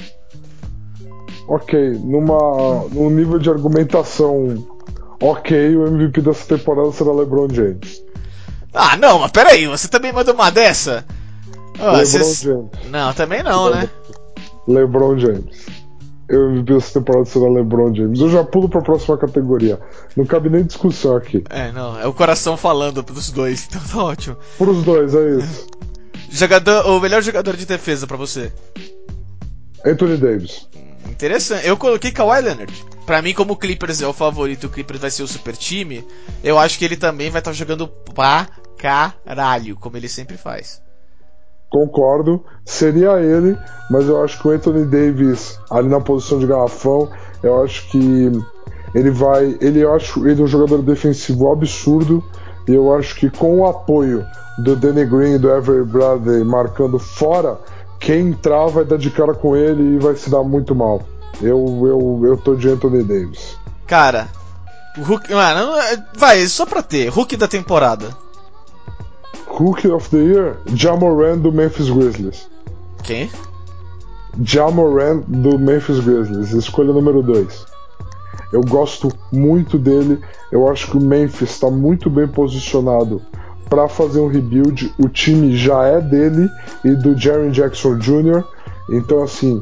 [1.47, 4.65] ok, numa, num nível de argumentação
[5.21, 8.03] ok, o MVP dessa temporada será LeBron James.
[8.73, 11.05] Ah, não, mas peraí, você também mandou uma dessa?
[11.79, 12.41] Oh, LeBron cês...
[12.41, 12.69] James.
[12.89, 13.89] Não, também não, LeBron, né?
[14.67, 15.65] LeBron James.
[16.27, 18.19] eu MVP dessa temporada será LeBron James.
[18.19, 19.79] Eu já pulo pra próxima categoria.
[20.15, 21.43] Não cabe nem discussão aqui.
[21.49, 24.37] É, não, é o coração falando pros dois, então tá ótimo.
[24.57, 25.67] Pros dois, é isso.
[26.29, 28.51] Jogador, o melhor jogador de defesa pra você?
[29.85, 30.67] Anthony Davis.
[31.09, 31.67] Interessante.
[31.67, 32.85] Eu coloquei Kawhi Leonard.
[33.05, 36.03] Pra mim, como o Clippers é o favorito, o Clippers vai ser o super time,
[36.43, 38.47] eu acho que ele também vai estar tá jogando pra
[38.77, 40.81] caralho, como ele sempre faz.
[41.69, 43.57] Concordo, seria ele,
[43.91, 47.11] mas eu acho que o Anthony Davis, ali na posição de garrafão,
[47.43, 48.31] eu acho que
[48.95, 49.57] ele vai.
[49.59, 52.23] Ele eu acho ele é um jogador defensivo absurdo.
[52.67, 54.25] E eu acho que com o apoio
[54.57, 57.59] do Danny Green e do Avery Bradley marcando fora,
[57.99, 61.01] quem entrar vai dar de cara com ele e vai se dar muito mal.
[61.41, 63.57] Eu, eu, eu tô de Anthony Davis.
[63.87, 64.27] Cara,
[64.97, 65.33] o Hulk.
[65.33, 65.73] Mano,
[66.15, 68.15] vai, só pra ter, Hulk da temporada.
[69.47, 72.47] Rookie of the Year, Jamoran do Memphis Grizzlies.
[73.03, 73.29] Quem?
[74.43, 77.65] Jamoran do Memphis Grizzlies, escolha número 2.
[78.51, 80.19] Eu gosto muito dele.
[80.51, 83.21] Eu acho que o Memphis está muito bem posicionado
[83.69, 84.93] para fazer um rebuild.
[84.97, 86.49] O time já é dele
[86.83, 88.43] e do Jerry Jackson Jr.
[88.89, 89.61] Então, assim,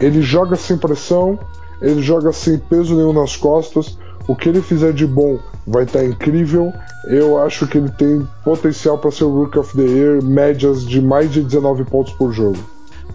[0.00, 1.38] ele joga sem pressão,
[1.80, 3.98] ele joga sem peso nenhum nas costas.
[4.26, 6.72] O que ele fizer de bom vai estar tá incrível.
[7.06, 11.00] Eu acho que ele tem potencial para ser o Rookie of the Year, médias de
[11.00, 12.58] mais de 19 pontos por jogo.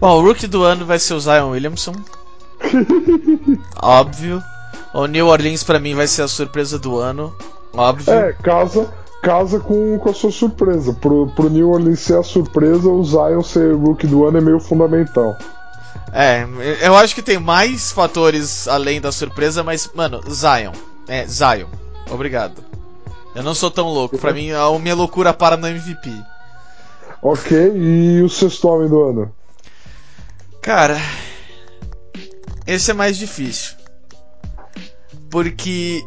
[0.00, 1.94] Bom, o Rookie do ano vai ser o Zion Williamson.
[3.82, 4.42] Óbvio.
[4.94, 7.34] O New Orleans para mim vai ser a surpresa do ano.
[7.72, 8.12] Óbvio.
[8.12, 8.92] É, casa,
[9.22, 10.92] casa com, com a sua surpresa.
[10.94, 14.60] Pro, pro New Orleans ser a surpresa, o Zion ser Rookie do ano é meio
[14.60, 15.36] fundamental.
[16.12, 16.46] É,
[16.80, 20.72] eu acho que tem mais fatores além da surpresa, mas, mano, Zion.
[21.06, 21.68] É, Zion.
[22.10, 22.64] Obrigado.
[23.34, 24.18] Eu não sou tão louco.
[24.18, 26.10] Pra mim, a minha loucura para no MVP.
[27.20, 29.32] Ok, e o sexto homem do ano?
[30.62, 30.98] Cara,
[32.66, 33.76] esse é mais difícil.
[35.30, 36.04] Porque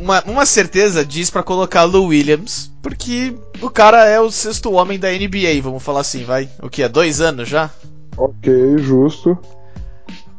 [0.00, 4.98] uma, uma certeza diz para colocar Lou Williams, porque o cara é o sexto homem
[4.98, 6.48] da NBA, vamos falar assim, vai.
[6.62, 6.88] O que é?
[6.88, 7.70] Dois anos já?
[8.16, 9.38] Ok, justo.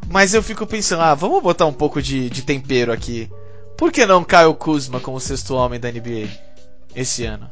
[0.10, 3.30] Mas eu fico pensando, ah, vamos botar um pouco de, de tempero aqui.
[3.78, 6.28] Por que não Kyle Kuzma como sexto homem da NBA
[6.96, 7.50] esse ano?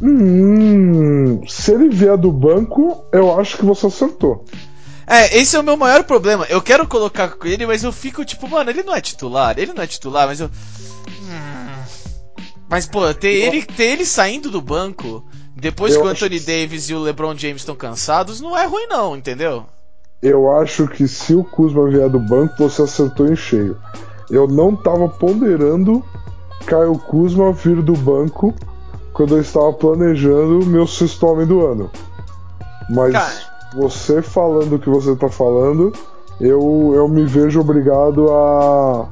[0.00, 4.44] Hum, se ele vier do banco, eu acho que você acertou.
[5.08, 6.46] É, esse é o meu maior problema.
[6.48, 9.72] Eu quero colocar com ele, mas eu fico tipo, mano, ele não é titular, ele
[9.72, 10.48] não é titular, mas eu.
[10.48, 12.42] Hum.
[12.68, 15.24] Mas, pô, ter ele, ter ele saindo do banco
[15.60, 18.86] depois eu que o Anthony Davis e o LeBron James estão cansados, não é ruim,
[18.86, 19.66] não, entendeu?
[20.22, 23.76] Eu acho que se o Kuzma vier do banco, você acertou em cheio.
[24.30, 26.04] Eu não tava ponderando
[26.64, 28.54] Caio Kuzma vir do banco
[29.12, 31.90] quando eu estava planejando o meu sexto homem do ano.
[32.88, 33.47] Mas Cara.
[33.74, 35.92] Você falando o que você está falando,
[36.40, 39.08] eu, eu me vejo obrigado a,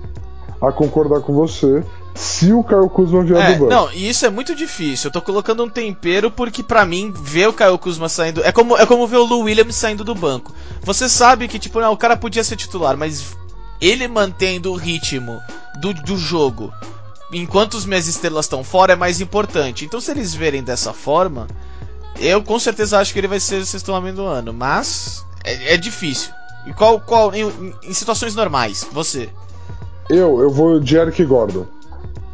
[0.61, 1.85] a concordar com você.
[2.15, 3.71] Se o Caio Kuzma vier é, do banco.
[3.71, 5.09] Não, e isso é muito difícil.
[5.09, 8.75] Eu tô colocando um tempero porque para mim ver o Caio Kuzma saindo é como
[8.77, 10.55] é como ver o Lou Williams saindo do banco.
[10.83, 13.37] Você sabe que tipo, não, o cara podia ser titular, mas
[13.83, 15.39] ele mantendo o ritmo
[15.79, 16.73] do, do jogo
[17.33, 19.85] enquanto os minhas estrelas estão fora é mais importante.
[19.85, 21.47] Então, se eles verem dessa forma,
[22.19, 24.53] eu com certeza acho que ele vai ser o sexto homem do ano.
[24.53, 26.33] Mas é, é difícil.
[26.67, 29.29] E qual, qual em, em, situações normais, você?
[30.11, 31.67] Eu, eu vou de Eric Gordon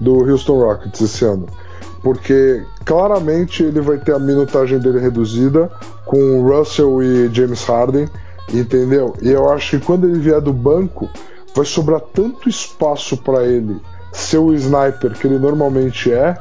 [0.01, 1.47] do Houston Rockets esse ano,
[2.03, 5.71] porque claramente ele vai ter a minutagem dele reduzida
[6.07, 8.09] com Russell e James Harden,
[8.53, 9.15] entendeu?
[9.21, 11.09] E eu acho que quando ele vier do banco
[11.55, 13.81] vai sobrar tanto espaço para ele
[14.13, 16.37] ser o sniper que ele normalmente é,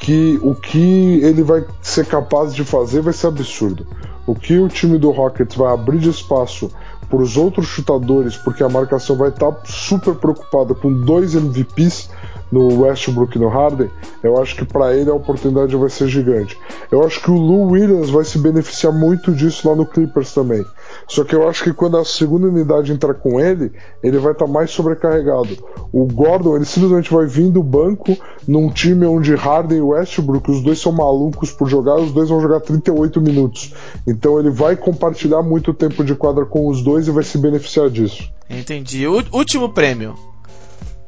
[0.00, 3.86] que o que ele vai ser capaz de fazer vai ser absurdo.
[4.26, 6.70] O que o time do Rockets vai abrir de espaço
[7.08, 12.08] para os outros chutadores, porque a marcação vai estar tá super preocupada com dois MVPs
[12.50, 13.90] no Westbrook e no Harden,
[14.22, 16.58] eu acho que para ele a oportunidade vai ser gigante.
[16.90, 20.64] Eu acho que o Lou Williams vai se beneficiar muito disso lá no Clippers também.
[21.10, 24.46] Só que eu acho que quando a segunda unidade entrar com ele, ele vai estar
[24.46, 25.58] tá mais sobrecarregado.
[25.92, 28.16] O Gordon, ele simplesmente vai vir do banco
[28.46, 32.40] num time onde Harden e Westbrook, os dois são malucos por jogar, os dois vão
[32.40, 33.74] jogar 38 minutos.
[34.06, 37.90] Então ele vai compartilhar muito tempo de quadra com os dois e vai se beneficiar
[37.90, 38.30] disso.
[38.48, 39.04] Entendi.
[39.08, 40.14] O último prêmio.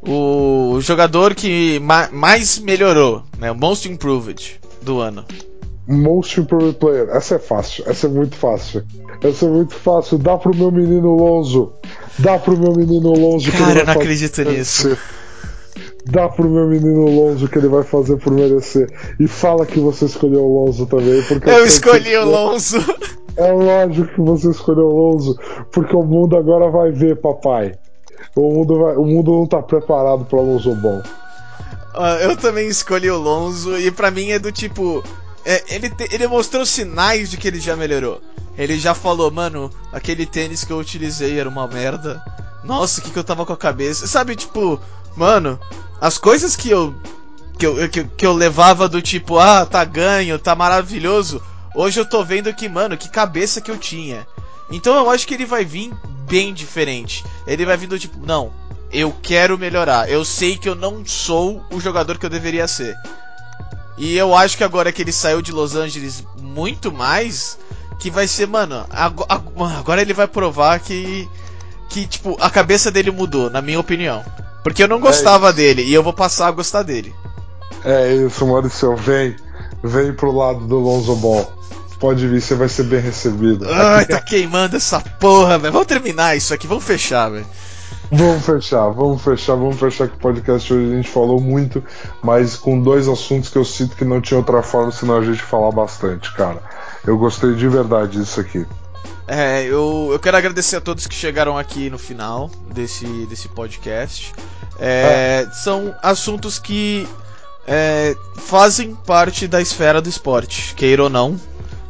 [0.04, 3.52] O jogador que ma mais melhorou, né?
[3.52, 5.24] O Most Improved do ano.
[5.92, 7.08] Most Improved Player.
[7.10, 7.84] Essa é fácil.
[7.86, 8.82] Essa é muito fácil.
[9.22, 10.18] Essa é muito fácil.
[10.18, 11.72] Dá pro meu menino Lonzo.
[12.18, 13.52] Dá pro meu menino Lonzo.
[13.52, 14.96] Cara, eu não acredito nisso.
[16.06, 18.88] Dá pro meu menino Lonzo que ele vai fazer por merecer.
[19.20, 21.22] E fala que você escolheu o Lonzo também.
[21.22, 22.78] Porque eu, eu escolhi o Lonzo.
[23.36, 25.38] É lógico que você escolheu o Lonzo,
[25.72, 27.74] porque o mundo agora vai ver, papai.
[28.36, 31.00] O mundo, vai, o mundo não tá preparado pra Lonzo bom.
[31.94, 35.02] Uh, eu também escolhi o Lonzo e pra mim é do tipo.
[35.44, 38.22] É, ele, te, ele mostrou sinais de que ele já melhorou.
[38.56, 42.22] Ele já falou, mano, aquele tênis que eu utilizei era uma merda.
[42.62, 44.06] Nossa, o que, que eu tava com a cabeça?
[44.06, 44.80] Sabe, tipo,
[45.16, 45.58] mano,
[46.00, 46.94] as coisas que eu,
[47.58, 51.42] que eu, que, que eu levava do tipo, ah, tá ganho, tá maravilhoso.
[51.74, 54.26] Hoje eu tô vendo que, mano, que cabeça que eu tinha.
[54.70, 55.92] Então eu acho que ele vai vir
[56.28, 57.24] bem diferente.
[57.46, 58.52] Ele vai vir do tipo, não,
[58.92, 60.10] eu quero melhorar.
[60.10, 62.94] Eu sei que eu não sou o jogador que eu deveria ser.
[63.96, 67.58] E eu acho que agora que ele saiu de Los Angeles muito mais,
[67.98, 71.28] que vai ser, mano, agora ele vai provar que
[71.88, 74.24] que tipo a cabeça dele mudou, na minha opinião.
[74.62, 77.14] Porque eu não gostava é dele e eu vou passar a gostar dele.
[77.84, 79.36] É isso, Maurício, vem,
[79.82, 81.52] vem pro lado do Lonzo Ball.
[81.98, 83.68] Pode vir, você vai ser bem recebido.
[83.70, 85.72] Ai, tá queimando essa porra, velho.
[85.72, 87.46] Vamos terminar isso aqui, vamos fechar, velho.
[88.14, 91.82] Vamos fechar, vamos fechar, vamos fechar que o podcast hoje a gente falou muito,
[92.22, 95.42] mas com dois assuntos que eu sinto que não tinha outra forma senão a gente
[95.42, 96.62] falar bastante, cara.
[97.06, 98.66] Eu gostei de verdade disso aqui.
[99.26, 104.34] É, eu, eu quero agradecer a todos que chegaram aqui no final desse, desse podcast.
[104.78, 105.50] É, é.
[105.50, 107.08] São assuntos que
[107.66, 111.40] é, fazem parte da esfera do esporte, queira ou não,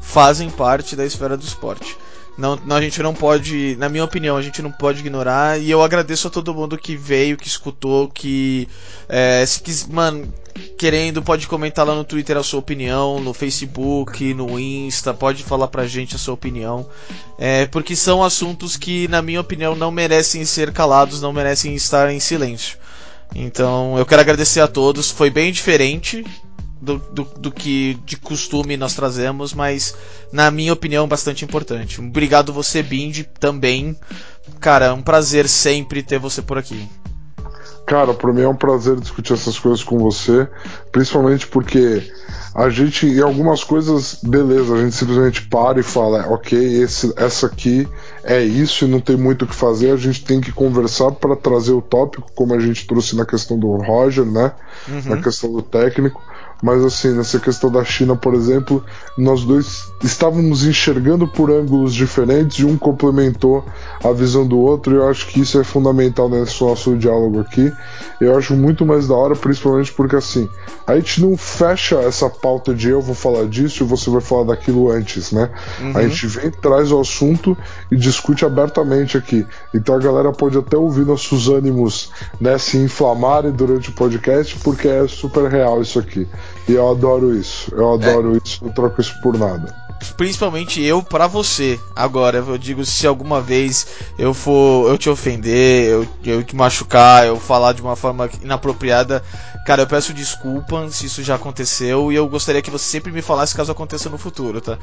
[0.01, 1.99] fazem parte da esfera do esporte.
[2.36, 5.60] Não, não, a gente não pode, na minha opinião, a gente não pode ignorar.
[5.60, 8.66] E eu agradeço a todo mundo que veio, que escutou, que
[9.09, 10.32] é, se quis, mano,
[10.78, 15.68] querendo, pode comentar lá no Twitter a sua opinião, no Facebook, no Insta, pode falar
[15.68, 16.86] pra gente a sua opinião.
[17.38, 22.10] É, porque são assuntos que, na minha opinião, não merecem ser calados, não merecem estar
[22.10, 22.78] em silêncio.
[23.34, 26.24] Então, eu quero agradecer a todos, foi bem diferente
[26.82, 29.94] do, do, do, que de costume nós trazemos, mas
[30.32, 32.00] na minha opinião bastante importante.
[32.00, 33.96] Obrigado você, Bind, também.
[34.60, 36.88] Cara, é um prazer sempre ter você por aqui.
[37.86, 40.48] Cara, para mim é um prazer discutir essas coisas com você,
[40.90, 42.02] principalmente porque
[42.54, 47.46] a gente, em algumas coisas, beleza, a gente simplesmente para e fala, ok, esse, essa
[47.46, 47.88] aqui
[48.22, 51.34] é isso e não tem muito o que fazer, a gente tem que conversar para
[51.34, 54.52] trazer o tópico, como a gente trouxe na questão do Roger, né?
[54.88, 55.16] Uhum.
[55.16, 56.22] Na questão do técnico.
[56.62, 58.84] Mas assim, nessa questão da China, por exemplo,
[59.18, 63.64] nós dois estávamos enxergando por ângulos diferentes e um complementou
[64.02, 67.72] a visão do outro, e eu acho que isso é fundamental nesse nosso diálogo aqui.
[68.20, 70.48] Eu acho muito mais da hora, principalmente porque assim,
[70.86, 74.44] a gente não fecha essa pauta de eu vou falar disso e você vai falar
[74.44, 75.51] daquilo antes, né?
[75.80, 75.97] Uhum.
[75.97, 77.56] A gente vem, traz o assunto
[77.90, 79.44] e discute abertamente aqui.
[79.74, 82.10] Então a galera pode até ouvir nossos ânimos
[82.40, 86.28] né, se inflamarem durante o podcast, porque é super real isso aqui.
[86.68, 87.74] E eu adoro isso.
[87.74, 88.40] Eu adoro é.
[88.44, 89.74] isso, não troco isso por nada.
[90.16, 91.79] Principalmente eu para você.
[91.95, 93.87] Agora, eu digo, se alguma vez
[94.19, 99.23] eu for eu te ofender, eu, eu te machucar, eu falar de uma forma inapropriada,
[99.66, 103.23] cara, eu peço desculpa se isso já aconteceu e eu gostaria que você sempre me
[103.23, 104.79] falasse caso aconteça no futuro, tá?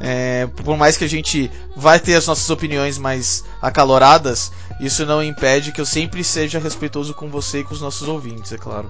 [0.00, 5.22] É, por mais que a gente vai ter as nossas opiniões mais acaloradas, isso não
[5.22, 8.88] impede que eu sempre seja respeitoso com você e com os nossos ouvintes, é claro.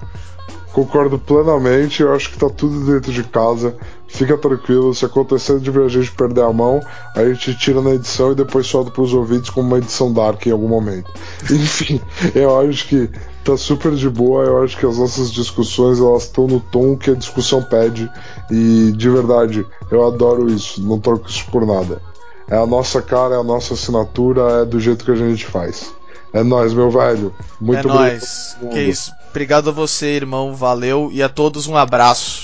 [0.73, 3.77] Concordo plenamente, eu acho que tá tudo dentro de casa.
[4.13, 6.79] Fica tranquilo, se acontecer de ver a gente perder a mão,
[7.15, 10.51] a gente tira na edição e depois solta pros ouvintes como uma edição dark em
[10.51, 11.11] algum momento.
[11.49, 11.99] Enfim,
[12.35, 13.09] eu acho que
[13.43, 17.09] tá super de boa, eu acho que as nossas discussões elas estão no tom que
[17.09, 18.07] a discussão pede
[18.51, 21.99] e de verdade, eu adoro isso, não troco isso por nada.
[22.47, 25.91] É a nossa cara, é a nossa assinatura, é do jeito que a gente faz.
[26.31, 27.33] É nós, meu velho.
[27.59, 28.57] Muito é nóis.
[28.71, 29.11] Que isso.
[29.29, 30.55] Obrigado a você, irmão.
[30.55, 31.09] Valeu.
[31.11, 32.41] E a todos um abraço.